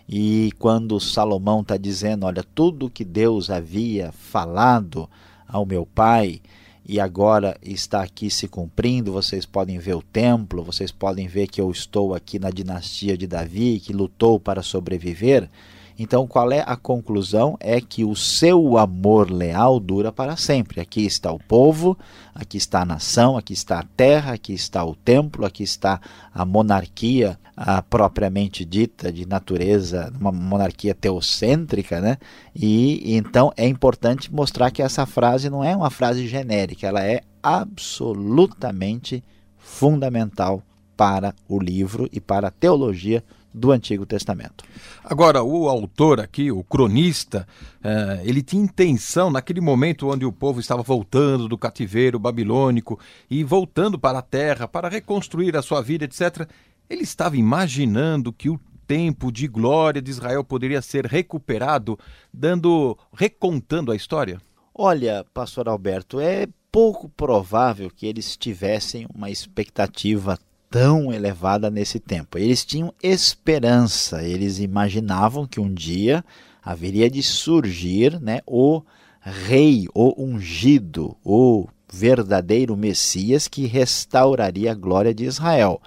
e 0.09 0.53
quando 0.59 1.01
Salomão 1.01 1.63
está 1.63 1.77
dizendo: 1.77 2.27
Olha, 2.27 2.45
tudo 2.55 2.91
que 2.91 3.05
Deus 3.05 3.51
havia 3.51 4.13
falado 4.13 5.09
ao 5.49 5.65
meu 5.65 5.87
pai 5.87 6.41
e 6.87 7.01
agora 7.01 7.57
está 7.63 8.03
aqui 8.03 8.29
se 8.29 8.47
cumprindo. 8.47 9.13
Vocês 9.13 9.47
podem 9.47 9.79
ver 9.79 9.95
o 9.95 10.03
templo, 10.03 10.63
vocês 10.63 10.93
podem 10.93 11.27
ver 11.27 11.47
que 11.47 11.61
eu 11.61 11.71
estou 11.71 12.15
aqui 12.15 12.39
na 12.39 12.51
dinastia 12.51 13.17
de 13.17 13.27
Davi, 13.27 13.81
que 13.81 13.93
lutou 13.93 14.39
para 14.39 14.63
sobreviver. 14.63 15.49
Então, 15.99 16.27
qual 16.27 16.51
é 16.51 16.65
a 16.67 16.77
conclusão? 16.77 17.57
É 17.61 17.81
que 17.81 18.05
o 18.05 18.17
seu 18.17 18.77
amor 18.77 19.31
leal 19.31 19.79
dura 19.79 20.11
para 20.11 20.37
sempre. 20.37 20.81
Aqui 20.81 21.07
está 21.07 21.31
o 21.31 21.39
povo, 21.39 21.97
aqui 22.35 22.57
está 22.57 22.83
a 22.83 22.85
nação, 22.85 23.37
aqui 23.37 23.53
está 23.53 23.79
a 23.79 23.85
terra, 23.97 24.33
aqui 24.33 24.53
está 24.53 24.85
o 24.85 24.95
templo, 24.95 25.47
aqui 25.47 25.63
está 25.63 26.01
a 26.33 26.45
monarquia 26.45 27.39
a 27.57 27.81
propriamente 27.83 28.65
dita 28.65 29.13
de 29.13 29.27
natureza, 29.27 30.13
uma 30.21 30.33
monarquia 30.33 30.95
teocêntrica, 30.95 32.01
né? 32.01 32.19
E 32.55 33.15
então 33.15 33.53
é 33.57 33.67
importante 33.67 34.33
mostrar 34.33 34.71
que 34.71 34.83
essa 34.83 35.07
frase 35.07 35.49
não 35.49 35.63
é 35.63 35.77
uma 35.77 35.91
frase 35.91 36.27
genérica, 36.27 36.89
ela 36.89 37.05
é 37.05 37.21
absolutamente 37.43 39.23
fundamental 39.57 40.63
para 40.97 41.35
o 41.49 41.59
livro 41.59 42.09
e 42.13 42.21
para 42.21 42.49
a 42.49 42.51
teologia 42.51 43.23
do 43.55 43.71
Antigo 43.71 44.05
Testamento. 44.05 44.65
Agora, 45.05 45.43
o 45.45 45.69
autor 45.69 46.19
aqui, 46.19 46.51
o 46.51 46.65
cronista, 46.65 47.47
uh, 47.77 48.21
ele 48.25 48.43
tinha 48.43 48.63
intenção, 48.63 49.31
naquele 49.31 49.61
momento 49.61 50.11
onde 50.11 50.27
o 50.27 50.33
povo 50.33 50.59
estava 50.59 50.83
voltando 50.83 51.49
do 51.49 51.57
cativeiro 51.57 52.19
babilônico 52.19 52.99
e 53.31 53.45
voltando 53.45 53.97
para 53.97 54.19
a 54.19 54.23
terra 54.23 54.67
para 54.67 54.89
reconstruir 54.89 55.57
a 55.57 55.63
sua 55.63 55.81
vida, 55.81 56.05
etc., 56.05 56.49
ele 56.91 57.03
estava 57.03 57.37
imaginando 57.37 58.33
que 58.33 58.51
o 58.51 58.59
tempo 58.87 59.33
de 59.33 59.47
glória 59.47 60.03
de 60.03 60.11
Israel 60.11 60.45
poderia 60.45 60.83
ser 60.83 61.07
recuperado, 61.07 61.99
dando, 62.33 62.99
recontando 63.13 63.93
a 63.93 63.97
história? 63.97 64.41
Olha, 64.75 65.25
pastor 65.33 65.69
Alberto, 65.69 66.21
é 66.21 66.47
pouco 66.71 67.09
provável 67.09 67.89
que 67.89 68.05
eles 68.05 68.37
tivessem 68.37 69.07
uma 69.15 69.31
expectativa 69.31 70.37
tão 70.75 71.13
elevada 71.13 71.71
nesse 71.71 72.01
tempo. 72.01 72.37
Eles 72.37 72.65
tinham 72.65 72.93
esperança, 73.01 74.25
eles 74.25 74.59
imaginavam 74.59 75.47
que 75.47 75.61
um 75.61 75.73
dia 75.73 76.25
haveria 76.61 77.09
de 77.09 77.23
surgir 77.23 78.21
né, 78.21 78.41
o 78.45 78.83
rei, 79.21 79.87
o 79.95 80.21
ungido, 80.21 81.17
o 81.25 81.69
verdadeiro 81.93 82.77
Messias 82.77 83.47
que 83.47 83.67
restauraria 83.67 84.73
a 84.73 84.75
glória 84.75 85.15
de 85.15 85.25
Israel. 85.25 85.81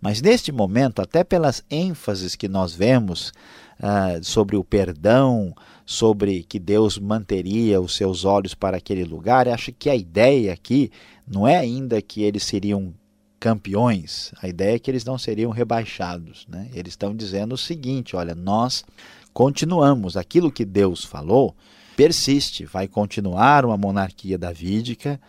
Mas 0.00 0.22
neste 0.22 0.50
momento, 0.50 1.02
até 1.02 1.22
pelas 1.22 1.62
ênfases 1.70 2.34
que 2.34 2.48
nós 2.48 2.72
vemos 2.72 3.34
uh, 3.78 4.24
sobre 4.24 4.56
o 4.56 4.64
perdão, 4.64 5.54
sobre 5.84 6.44
que 6.44 6.58
Deus 6.58 6.98
manteria 6.98 7.78
os 7.78 7.94
seus 7.94 8.24
olhos 8.24 8.54
para 8.54 8.78
aquele 8.78 9.04
lugar, 9.04 9.46
acho 9.48 9.70
que 9.70 9.90
a 9.90 9.94
ideia 9.94 10.54
aqui 10.54 10.90
não 11.30 11.46
é 11.46 11.58
ainda 11.58 12.00
que 12.00 12.22
eles 12.22 12.42
seriam 12.42 12.94
campeões, 13.40 14.32
a 14.42 14.46
ideia 14.46 14.76
é 14.76 14.78
que 14.78 14.90
eles 14.90 15.04
não 15.04 15.16
seriam 15.16 15.50
rebaixados. 15.50 16.46
Né? 16.46 16.68
Eles 16.74 16.92
estão 16.92 17.16
dizendo 17.16 17.54
o 17.54 17.58
seguinte: 17.58 18.14
olha, 18.14 18.34
nós 18.34 18.84
continuamos, 19.32 20.16
aquilo 20.16 20.52
que 20.52 20.64
Deus 20.64 21.02
falou 21.02 21.56
persiste, 21.96 22.64
vai 22.64 22.88
continuar 22.88 23.64
uma 23.64 23.76
monarquia 23.76 24.38
davídica, 24.38 25.20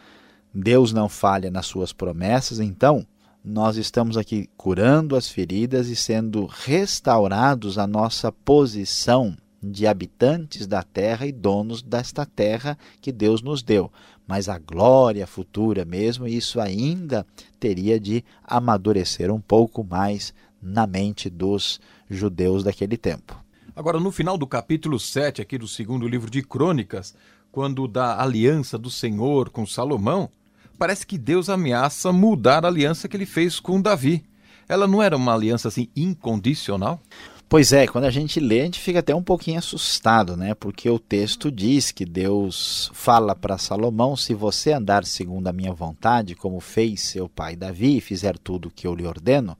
Deus 0.53 0.93
não 0.93 1.09
falha 1.09 1.51
nas 1.51 1.65
suas 1.65 1.91
promessas, 1.91 2.59
então 2.61 3.05
nós 3.43 3.75
estamos 3.75 4.15
aqui 4.15 4.49
curando 4.55 5.15
as 5.15 5.27
feridas 5.27 5.89
e 5.89 5.95
sendo 5.95 6.45
restaurados 6.45 7.77
a 7.77 7.87
nossa 7.87 8.31
posição 8.31 9.35
de 9.61 9.85
habitantes 9.85 10.65
da 10.65 10.81
terra 10.81 11.25
e 11.25 11.31
donos 11.31 11.81
desta 11.81 12.25
terra 12.25 12.77
que 13.01 13.11
Deus 13.11 13.41
nos 13.41 13.61
deu. 13.61 13.91
Mas 14.27 14.47
a 14.47 14.57
glória 14.57 15.27
futura 15.27 15.83
mesmo, 15.83 16.27
isso 16.27 16.59
ainda 16.59 17.25
teria 17.61 17.99
de 17.99 18.25
amadurecer 18.43 19.31
um 19.31 19.39
pouco 19.39 19.83
mais 19.83 20.33
na 20.59 20.87
mente 20.87 21.29
dos 21.29 21.79
judeus 22.09 22.63
daquele 22.63 22.97
tempo. 22.97 23.39
Agora, 23.75 23.99
no 23.99 24.11
final 24.11 24.35
do 24.35 24.47
capítulo 24.47 24.99
7 24.99 25.43
aqui 25.43 25.59
do 25.59 25.67
segundo 25.67 26.07
livro 26.07 26.29
de 26.29 26.41
Crônicas, 26.41 27.15
quando 27.51 27.87
da 27.87 28.19
aliança 28.19 28.79
do 28.79 28.89
Senhor 28.89 29.51
com 29.51 29.65
Salomão, 29.65 30.27
parece 30.77 31.05
que 31.05 31.19
Deus 31.19 31.49
ameaça 31.49 32.11
mudar 32.11 32.65
a 32.65 32.67
aliança 32.67 33.07
que 33.07 33.15
ele 33.15 33.27
fez 33.27 33.59
com 33.59 33.79
Davi. 33.79 34.25
Ela 34.67 34.87
não 34.87 35.01
era 35.01 35.15
uma 35.15 35.33
aliança 35.33 35.67
assim 35.67 35.87
incondicional? 35.95 36.99
Pois 37.51 37.73
é, 37.73 37.85
quando 37.85 38.05
a 38.05 38.09
gente 38.09 38.39
lê, 38.39 38.61
a 38.61 38.63
gente 38.63 38.79
fica 38.79 38.99
até 38.99 39.13
um 39.13 39.21
pouquinho 39.21 39.59
assustado, 39.59 40.37
né? 40.37 40.53
Porque 40.53 40.89
o 40.89 40.97
texto 40.97 41.51
diz 41.51 41.91
que 41.91 42.05
Deus 42.05 42.89
fala 42.93 43.35
para 43.35 43.57
Salomão: 43.57 44.15
se 44.15 44.33
você 44.33 44.71
andar 44.71 45.03
segundo 45.03 45.49
a 45.49 45.51
minha 45.51 45.73
vontade, 45.73 46.33
como 46.33 46.61
fez 46.61 47.01
seu 47.01 47.27
pai 47.27 47.57
Davi, 47.57 47.97
e 47.97 48.01
fizer 48.01 48.37
tudo 48.37 48.69
o 48.69 48.71
que 48.71 48.87
eu 48.87 48.95
lhe 48.95 49.05
ordeno, 49.05 49.57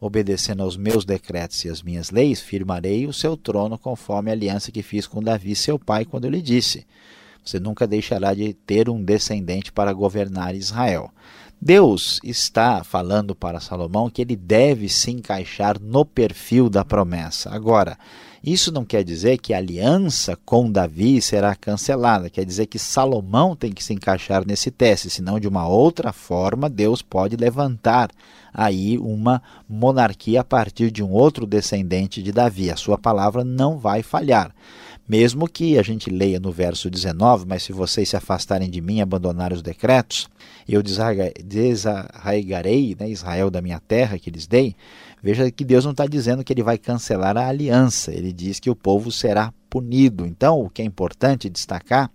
obedecendo 0.00 0.62
aos 0.62 0.76
meus 0.76 1.04
decretos 1.04 1.64
e 1.64 1.68
às 1.68 1.82
minhas 1.82 2.12
leis, 2.12 2.40
firmarei 2.40 3.08
o 3.08 3.12
seu 3.12 3.36
trono 3.36 3.76
conforme 3.76 4.30
a 4.30 4.34
aliança 4.34 4.70
que 4.70 4.80
fiz 4.80 5.08
com 5.08 5.20
Davi, 5.20 5.56
seu 5.56 5.80
pai, 5.80 6.04
quando 6.04 6.26
eu 6.26 6.30
lhe 6.30 6.40
disse: 6.40 6.86
Você 7.44 7.58
nunca 7.58 7.88
deixará 7.88 8.34
de 8.34 8.54
ter 8.54 8.88
um 8.88 9.02
descendente 9.02 9.72
para 9.72 9.92
governar 9.92 10.54
Israel. 10.54 11.10
Deus 11.64 12.18
está 12.24 12.82
falando 12.82 13.36
para 13.36 13.60
Salomão 13.60 14.10
que 14.10 14.20
ele 14.20 14.34
deve 14.34 14.88
se 14.88 15.12
encaixar 15.12 15.80
no 15.80 16.04
perfil 16.04 16.68
da 16.68 16.84
promessa. 16.84 17.50
Agora, 17.54 17.96
isso 18.42 18.72
não 18.72 18.84
quer 18.84 19.04
dizer 19.04 19.38
que 19.38 19.54
a 19.54 19.58
aliança 19.58 20.36
com 20.44 20.68
Davi 20.68 21.22
será 21.22 21.54
cancelada, 21.54 22.28
quer 22.28 22.44
dizer 22.44 22.66
que 22.66 22.80
Salomão 22.80 23.54
tem 23.54 23.70
que 23.70 23.84
se 23.84 23.92
encaixar 23.92 24.44
nesse 24.44 24.72
teste, 24.72 25.08
senão 25.08 25.38
de 25.38 25.46
uma 25.46 25.68
outra 25.68 26.12
forma 26.12 26.68
Deus 26.68 27.00
pode 27.00 27.36
levantar 27.36 28.10
aí 28.52 28.98
uma 28.98 29.40
monarquia 29.68 30.40
a 30.40 30.44
partir 30.44 30.90
de 30.90 31.00
um 31.00 31.12
outro 31.12 31.46
descendente 31.46 32.20
de 32.20 32.32
Davi. 32.32 32.72
A 32.72 32.76
sua 32.76 32.98
palavra 32.98 33.44
não 33.44 33.78
vai 33.78 34.02
falhar. 34.02 34.52
Mesmo 35.08 35.48
que 35.48 35.78
a 35.78 35.82
gente 35.82 36.08
leia 36.08 36.38
no 36.38 36.52
verso 36.52 36.88
19, 36.88 37.44
mas 37.46 37.64
se 37.64 37.72
vocês 37.72 38.08
se 38.08 38.16
afastarem 38.16 38.70
de 38.70 38.80
mim 38.80 39.00
abandonarem 39.00 39.56
os 39.56 39.62
decretos, 39.62 40.28
eu 40.68 40.82
desarraigarei 40.82 42.96
né, 42.98 43.10
Israel 43.10 43.50
da 43.50 43.60
minha 43.60 43.80
terra 43.80 44.18
que 44.18 44.30
lhes 44.30 44.46
dei. 44.46 44.76
Veja 45.22 45.50
que 45.50 45.64
Deus 45.64 45.84
não 45.84 45.90
está 45.90 46.06
dizendo 46.06 46.44
que 46.44 46.52
ele 46.52 46.62
vai 46.62 46.78
cancelar 46.78 47.36
a 47.36 47.48
aliança, 47.48 48.12
ele 48.12 48.32
diz 48.32 48.60
que 48.60 48.70
o 48.70 48.76
povo 48.76 49.10
será 49.10 49.52
punido. 49.68 50.24
Então, 50.24 50.60
o 50.60 50.70
que 50.70 50.82
é 50.82 50.84
importante 50.84 51.50
destacar 51.50 52.10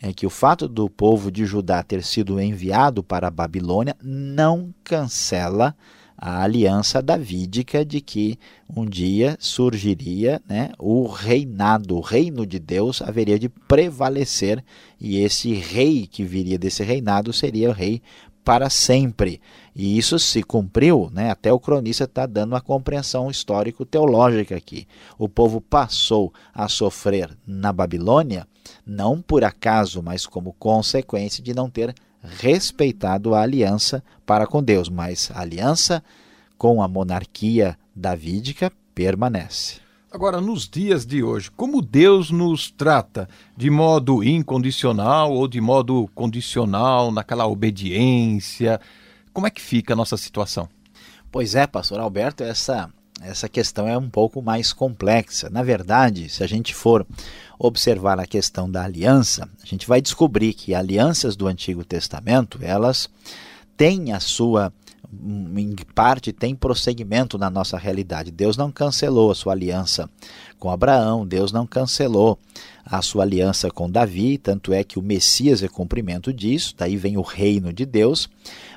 é 0.00 0.12
que 0.12 0.26
o 0.26 0.30
fato 0.30 0.66
do 0.66 0.88
povo 0.88 1.30
de 1.30 1.44
Judá 1.44 1.82
ter 1.82 2.02
sido 2.02 2.40
enviado 2.40 3.02
para 3.02 3.28
a 3.28 3.30
Babilônia 3.30 3.94
não 4.02 4.72
cancela 4.82 5.76
a 6.22 6.42
aliança 6.42 7.00
davídica 7.00 7.82
de 7.82 7.98
que 8.02 8.38
um 8.68 8.84
dia 8.84 9.38
surgiria 9.40 10.42
né, 10.46 10.70
o 10.78 11.06
reinado, 11.06 11.96
o 11.96 12.00
reino 12.00 12.44
de 12.44 12.58
Deus 12.58 13.00
haveria 13.00 13.38
de 13.38 13.48
prevalecer 13.48 14.62
e 15.00 15.16
esse 15.16 15.54
rei 15.54 16.06
que 16.06 16.22
viria 16.22 16.58
desse 16.58 16.82
reinado 16.82 17.32
seria 17.32 17.70
o 17.70 17.72
rei 17.72 18.02
para 18.44 18.68
sempre. 18.68 19.40
E 19.74 19.96
isso 19.96 20.18
se 20.18 20.42
cumpriu, 20.42 21.08
né? 21.10 21.30
até 21.30 21.50
o 21.50 21.60
cronista 21.60 22.04
está 22.04 22.26
dando 22.26 22.52
uma 22.52 22.60
compreensão 22.60 23.30
histórico-teológica 23.30 24.54
aqui. 24.54 24.86
O 25.18 25.26
povo 25.26 25.58
passou 25.58 26.34
a 26.52 26.68
sofrer 26.68 27.30
na 27.46 27.72
Babilônia, 27.72 28.46
não 28.84 29.22
por 29.22 29.42
acaso, 29.42 30.02
mas 30.02 30.26
como 30.26 30.52
consequência 30.58 31.42
de 31.42 31.54
não 31.54 31.70
ter 31.70 31.94
respeitado 32.22 33.34
a 33.34 33.42
aliança 33.42 34.02
para 34.26 34.46
com 34.46 34.62
Deus, 34.62 34.88
mas 34.88 35.30
a 35.34 35.40
aliança 35.40 36.02
com 36.58 36.82
a 36.82 36.88
monarquia 36.88 37.78
davídica 37.94 38.72
permanece. 38.94 39.80
Agora, 40.12 40.40
nos 40.40 40.68
dias 40.68 41.06
de 41.06 41.22
hoje, 41.22 41.50
como 41.52 41.80
Deus 41.80 42.32
nos 42.32 42.68
trata? 42.70 43.28
De 43.56 43.70
modo 43.70 44.24
incondicional 44.24 45.32
ou 45.32 45.46
de 45.46 45.60
modo 45.60 46.10
condicional, 46.14 47.12
naquela 47.12 47.46
obediência? 47.46 48.80
Como 49.32 49.46
é 49.46 49.50
que 49.50 49.60
fica 49.60 49.92
a 49.92 49.96
nossa 49.96 50.16
situação? 50.16 50.68
Pois 51.30 51.54
é, 51.54 51.64
pastor 51.64 52.00
Alberto, 52.00 52.42
essa, 52.42 52.90
essa 53.22 53.48
questão 53.48 53.86
é 53.86 53.96
um 53.96 54.08
pouco 54.08 54.40
mais 54.40 54.72
complexa. 54.72 55.50
Na 55.50 55.62
verdade, 55.62 56.28
se 56.28 56.42
a 56.42 56.46
gente 56.46 56.74
for 56.74 57.06
observar 57.58 58.18
a 58.18 58.26
questão 58.26 58.70
da 58.70 58.84
aliança, 58.84 59.48
a 59.62 59.66
gente 59.66 59.86
vai 59.86 60.00
descobrir 60.00 60.54
que 60.54 60.74
alianças 60.74 61.36
do 61.36 61.46
Antigo 61.46 61.84
Testamento, 61.84 62.58
elas 62.62 63.08
têm 63.76 64.12
a 64.12 64.20
sua 64.20 64.72
em 65.12 65.74
parte 65.94 66.32
tem 66.32 66.54
prosseguimento 66.54 67.36
na 67.36 67.50
nossa 67.50 67.76
realidade. 67.76 68.30
Deus 68.30 68.56
não 68.56 68.70
cancelou 68.70 69.30
a 69.30 69.34
sua 69.34 69.52
aliança 69.52 70.08
com 70.58 70.70
Abraão, 70.70 71.26
Deus 71.26 71.50
não 71.50 71.66
cancelou 71.66 72.38
a 72.84 73.02
sua 73.02 73.24
aliança 73.24 73.70
com 73.70 73.90
Davi, 73.90 74.38
tanto 74.38 74.72
é 74.72 74.84
que 74.84 74.98
o 74.98 75.02
Messias 75.02 75.62
é 75.62 75.68
cumprimento 75.68 76.32
disso, 76.32 76.74
daí 76.76 76.96
vem 76.96 77.16
o 77.16 77.22
reino 77.22 77.72
de 77.72 77.84
Deus. 77.84 78.28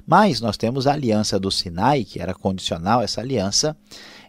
Mas 0.07 0.41
nós 0.41 0.57
temos 0.57 0.87
a 0.87 0.93
aliança 0.93 1.39
do 1.39 1.51
Sinai, 1.51 2.03
que 2.03 2.19
era 2.19 2.33
condicional, 2.33 3.01
essa 3.01 3.21
aliança, 3.21 3.75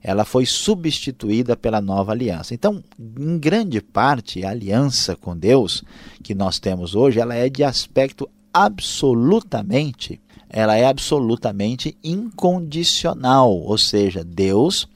ela 0.04 0.24
foi 0.24 0.44
substituída 0.44 1.56
pela 1.56 1.80
nova 1.80 2.12
aliança. 2.12 2.52
Então, 2.54 2.84
em 3.18 3.38
grande 3.38 3.80
parte, 3.80 4.44
a 4.44 4.50
aliança 4.50 5.16
com 5.16 5.34
Deus 5.34 5.82
que 6.22 6.34
nós 6.34 6.60
temos 6.60 6.94
hoje, 6.94 7.18
ela 7.18 7.34
é 7.34 7.48
de 7.48 7.64
aspecto 7.64 8.28
absolutamente 8.52 10.20
ela 10.56 10.76
é 10.76 10.86
absolutamente 10.86 11.98
incondicional, 12.04 13.50
ou 13.50 13.76
seja, 13.76 14.22
Deus 14.22 14.86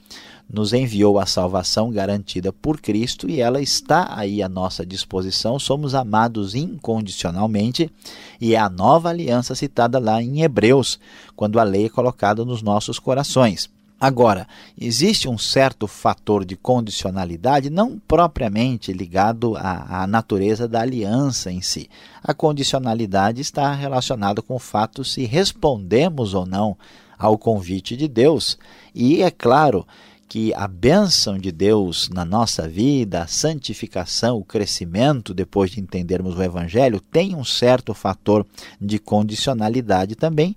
nos 0.49 0.71
enviou 0.71 1.19
a 1.19 1.25
salvação 1.25 1.91
garantida 1.91 2.53
por 2.53 2.79
Cristo 2.79 3.29
e 3.29 3.41
ela 3.41 3.61
está 3.61 4.17
aí 4.17 4.41
à 4.41 4.47
nossa 4.47 4.85
disposição. 4.85 5.59
Somos 5.59 5.93
amados 5.93 6.55
incondicionalmente 6.55 7.91
e 8.39 8.55
é 8.55 8.57
a 8.57 8.69
nova 8.69 9.09
aliança 9.09 9.53
citada 9.53 9.99
lá 9.99 10.23
em 10.23 10.41
Hebreus, 10.41 10.97
quando 11.35 11.59
a 11.59 11.63
lei 11.63 11.87
é 11.87 11.89
colocada 11.89 12.45
nos 12.45 12.61
nossos 12.61 12.97
corações. 12.97 13.69
Agora, 13.99 14.47
existe 14.79 15.27
um 15.27 15.37
certo 15.37 15.85
fator 15.85 16.45
de 16.45 16.55
condicionalidade, 16.55 17.69
não 17.69 17.99
propriamente 17.99 18.93
ligado 18.93 19.57
à, 19.57 20.03
à, 20.03 20.07
natureza 20.07 20.69
da 20.69 20.81
aliança 20.81 21.51
em 21.51 21.61
si. 21.61 21.89
A 22.23 22.33
condicionalidade 22.33 23.41
está 23.41 23.73
relacionada 23.73 24.41
com 24.41 24.55
o 24.55 24.59
fato 24.59 25.03
se 25.03 25.25
respondemos 25.25 26.33
ou 26.33 26.45
não 26.45 26.77
ao 27.17 27.37
convite 27.37 27.97
de 27.97 28.07
Deus. 28.07 28.57
E 28.95 29.21
é 29.21 29.29
claro 29.29 29.85
que 30.29 30.53
a 30.53 30.67
bênção 30.67 31.37
de 31.37 31.51
Deus 31.51 32.07
na 32.07 32.23
nossa 32.23 32.69
vida, 32.69 33.23
a 33.23 33.27
santificação, 33.27 34.37
o 34.37 34.45
crescimento, 34.45 35.33
depois 35.33 35.71
de 35.71 35.81
entendermos 35.81 36.37
o 36.37 36.43
Evangelho, 36.43 37.01
tem 37.01 37.35
um 37.35 37.43
certo 37.43 37.93
fator 37.93 38.45
de 38.79 38.97
condicionalidade 38.97 40.15
também 40.15 40.55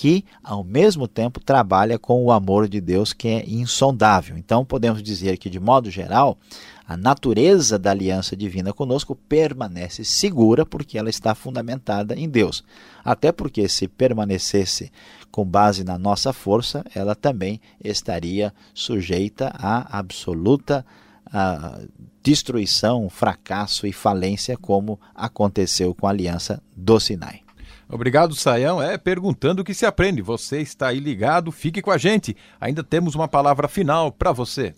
que, 0.00 0.24
ao 0.42 0.64
mesmo 0.64 1.06
tempo, 1.06 1.40
trabalha 1.40 1.98
com 1.98 2.24
o 2.24 2.32
amor 2.32 2.66
de 2.66 2.80
Deus 2.80 3.12
que 3.12 3.28
é 3.28 3.44
insondável. 3.46 4.34
Então, 4.38 4.64
podemos 4.64 5.02
dizer 5.02 5.36
que, 5.36 5.50
de 5.50 5.60
modo 5.60 5.90
geral, 5.90 6.38
a 6.88 6.96
natureza 6.96 7.78
da 7.78 7.90
aliança 7.90 8.34
divina 8.34 8.72
conosco 8.72 9.14
permanece 9.14 10.02
segura 10.02 10.64
porque 10.64 10.96
ela 10.96 11.10
está 11.10 11.34
fundamentada 11.34 12.14
em 12.16 12.30
Deus. 12.30 12.64
Até 13.04 13.30
porque, 13.30 13.68
se 13.68 13.86
permanecesse 13.86 14.90
com 15.30 15.44
base 15.44 15.84
na 15.84 15.98
nossa 15.98 16.32
força, 16.32 16.82
ela 16.94 17.14
também 17.14 17.60
estaria 17.84 18.54
sujeita 18.72 19.52
à 19.54 19.98
absoluta 19.98 20.82
destruição, 22.22 23.10
fracasso 23.10 23.86
e 23.86 23.92
falência, 23.92 24.56
como 24.56 24.98
aconteceu 25.14 25.94
com 25.94 26.06
a 26.06 26.10
aliança 26.10 26.62
do 26.74 26.98
Sinai. 26.98 27.42
Obrigado, 27.92 28.34
Saião. 28.36 28.80
É 28.80 28.96
perguntando 28.96 29.62
o 29.62 29.64
que 29.64 29.74
se 29.74 29.84
aprende. 29.84 30.22
Você 30.22 30.60
está 30.60 30.88
aí 30.88 31.00
ligado, 31.00 31.50
fique 31.50 31.82
com 31.82 31.90
a 31.90 31.98
gente. 31.98 32.36
Ainda 32.60 32.84
temos 32.84 33.14
uma 33.16 33.26
palavra 33.26 33.66
final 33.66 34.12
para 34.12 34.30
você. 34.30 34.72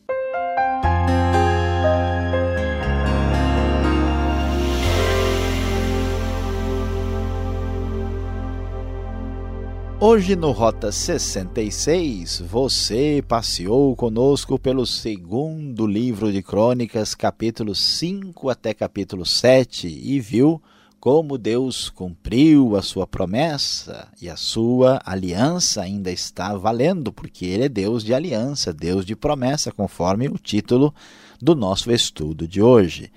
Hoje 10.00 10.34
no 10.34 10.50
Rota 10.50 10.90
66, 10.90 12.40
você 12.40 13.22
passeou 13.28 13.94
conosco 13.94 14.58
pelo 14.58 14.84
segundo 14.84 15.86
livro 15.86 16.32
de 16.32 16.42
Crônicas, 16.42 17.14
capítulo 17.14 17.72
5 17.72 18.50
até 18.50 18.74
capítulo 18.74 19.24
7, 19.24 19.86
e 19.86 20.18
viu 20.18 20.60
como 21.02 21.36
Deus 21.36 21.90
cumpriu 21.90 22.76
a 22.76 22.80
sua 22.80 23.08
promessa 23.08 24.06
e 24.20 24.30
a 24.30 24.36
sua 24.36 25.02
aliança 25.04 25.82
ainda 25.82 26.12
está 26.12 26.56
valendo, 26.56 27.12
porque 27.12 27.44
Ele 27.44 27.64
é 27.64 27.68
Deus 27.68 28.04
de 28.04 28.14
aliança, 28.14 28.72
Deus 28.72 29.04
de 29.04 29.16
promessa, 29.16 29.72
conforme 29.72 30.28
o 30.28 30.38
título 30.38 30.94
do 31.40 31.56
nosso 31.56 31.90
estudo 31.90 32.46
de 32.46 32.62
hoje. 32.62 33.10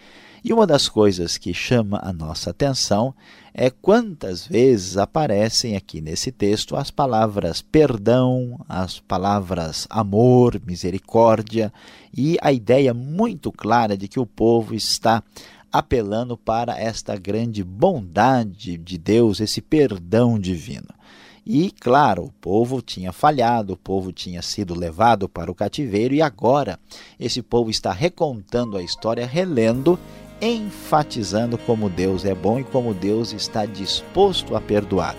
E 0.43 0.52
uma 0.52 0.65
das 0.65 0.89
coisas 0.89 1.38
que 1.38 1.54
chama 1.54 2.00
a 2.04 2.12
nossa 2.12 2.50
atenção 2.50 3.13
é 3.54 3.69
quantas 3.69 4.48
vezes 4.48 4.98
aparecem 4.98 5.76
aqui 5.76 6.02
nesse 6.02 6.32
texto 6.32 6.76
as 6.76 6.89
palavras 6.89 7.62
perdão, 7.62 8.60
as 8.67 9.00
palavras 9.00 9.88
amor, 9.91 10.60
misericórdia 10.65 11.71
e 12.12 12.36
a 12.41 12.52
ideia 12.52 12.95
muito 12.95 13.52
clara 13.52 13.95
de 13.95 14.08
que 14.08 14.19
o 14.19 14.26
povo 14.26 14.74
está 14.74 15.24
apelando 15.77 16.38
para 16.38 16.79
esta 16.79 17.17
grande 17.17 17.63
bondade 17.63 18.77
de 18.77 18.97
Deus, 18.97 19.39
esse 19.39 19.61
perdão 19.61 20.39
divino. 20.39 20.88
E, 21.45 21.69
claro, 21.69 22.23
o 22.23 22.31
povo 22.31 22.81
tinha 22.81 23.11
falhado, 23.11 23.73
o 23.73 23.77
povo 23.77 24.11
tinha 24.11 24.41
sido 24.41 24.73
levado 24.73 25.29
para 25.29 25.51
o 25.51 25.55
cativeiro 25.55 26.15
e 26.15 26.21
agora 26.21 26.79
esse 27.19 27.41
povo 27.41 27.69
está 27.69 27.91
recontando 27.91 28.77
a 28.77 28.81
história, 28.81 29.27
relendo, 29.27 29.99
enfatizando 30.41 31.57
como 31.57 31.89
Deus 31.89 32.25
é 32.25 32.33
bom 32.33 32.59
e 32.59 32.63
como 32.63 32.93
Deus 32.93 33.31
está 33.31 33.65
disposto 33.65 34.55
a 34.55 34.61
perdoar. 34.61 35.15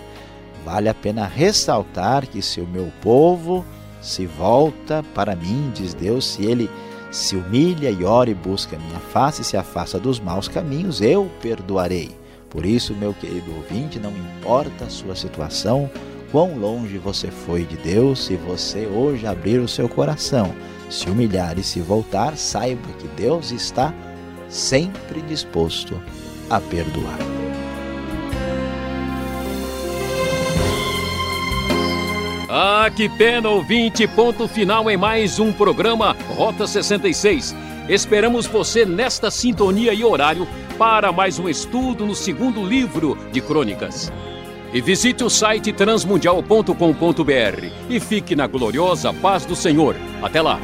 Vale 0.65 0.89
a 0.89 0.93
pena 0.93 1.25
ressaltar 1.25 2.27
que 2.27 2.41
se 2.41 2.59
o 2.59 2.67
meu 2.67 2.91
povo 3.01 3.63
se 4.01 4.25
volta 4.25 5.03
para 5.13 5.35
mim, 5.35 5.71
diz 5.73 5.93
Deus, 5.93 6.25
se 6.25 6.43
ele 6.43 6.69
se 7.17 7.35
humilha 7.35 7.89
e 7.89 8.03
ora 8.03 8.29
e 8.29 8.33
busca 8.33 8.75
a 8.75 8.79
minha 8.79 8.99
face 8.99 9.41
e 9.41 9.45
se 9.45 9.57
afasta 9.57 9.99
dos 9.99 10.19
maus 10.19 10.47
caminhos, 10.47 11.01
eu 11.01 11.29
perdoarei. 11.41 12.11
Por 12.49 12.65
isso, 12.65 12.93
meu 12.93 13.13
querido 13.13 13.53
ouvinte, 13.55 13.99
não 13.99 14.11
importa 14.11 14.85
a 14.85 14.89
sua 14.89 15.15
situação, 15.15 15.89
quão 16.31 16.57
longe 16.57 16.97
você 16.97 17.29
foi 17.29 17.63
de 17.63 17.75
Deus, 17.77 18.25
se 18.25 18.35
você 18.35 18.85
hoje 18.85 19.25
abrir 19.25 19.59
o 19.59 19.67
seu 19.67 19.89
coração, 19.89 20.53
se 20.89 21.09
humilhar 21.09 21.57
e 21.57 21.63
se 21.63 21.81
voltar, 21.81 22.37
saiba 22.37 22.87
que 22.99 23.07
Deus 23.09 23.51
está 23.51 23.93
sempre 24.47 25.21
disposto 25.21 26.01
a 26.49 26.61
perdoar. 26.61 27.36
Ah, 32.59 32.89
que 32.89 33.07
pena, 33.07 33.49
ouvinte! 33.49 34.07
Ponto 34.07 34.47
final 34.47 34.89
em 34.89 34.97
mais 34.97 35.37
um 35.37 35.53
programa 35.53 36.17
Rota 36.35 36.65
66. 36.65 37.55
Esperamos 37.87 38.47
você 38.47 38.83
nesta 38.83 39.29
sintonia 39.29 39.93
e 39.93 40.03
horário 40.03 40.47
para 40.75 41.11
mais 41.11 41.37
um 41.37 41.47
estudo 41.47 42.03
no 42.03 42.15
segundo 42.15 42.65
livro 42.65 43.15
de 43.31 43.41
Crônicas. 43.41 44.11
E 44.73 44.81
visite 44.81 45.23
o 45.23 45.29
site 45.29 45.71
transmundial.com.br 45.71 47.67
e 47.91 47.99
fique 47.99 48.35
na 48.35 48.47
gloriosa 48.47 49.13
paz 49.13 49.45
do 49.45 49.55
Senhor. 49.55 49.95
Até 50.23 50.41
lá! 50.41 50.59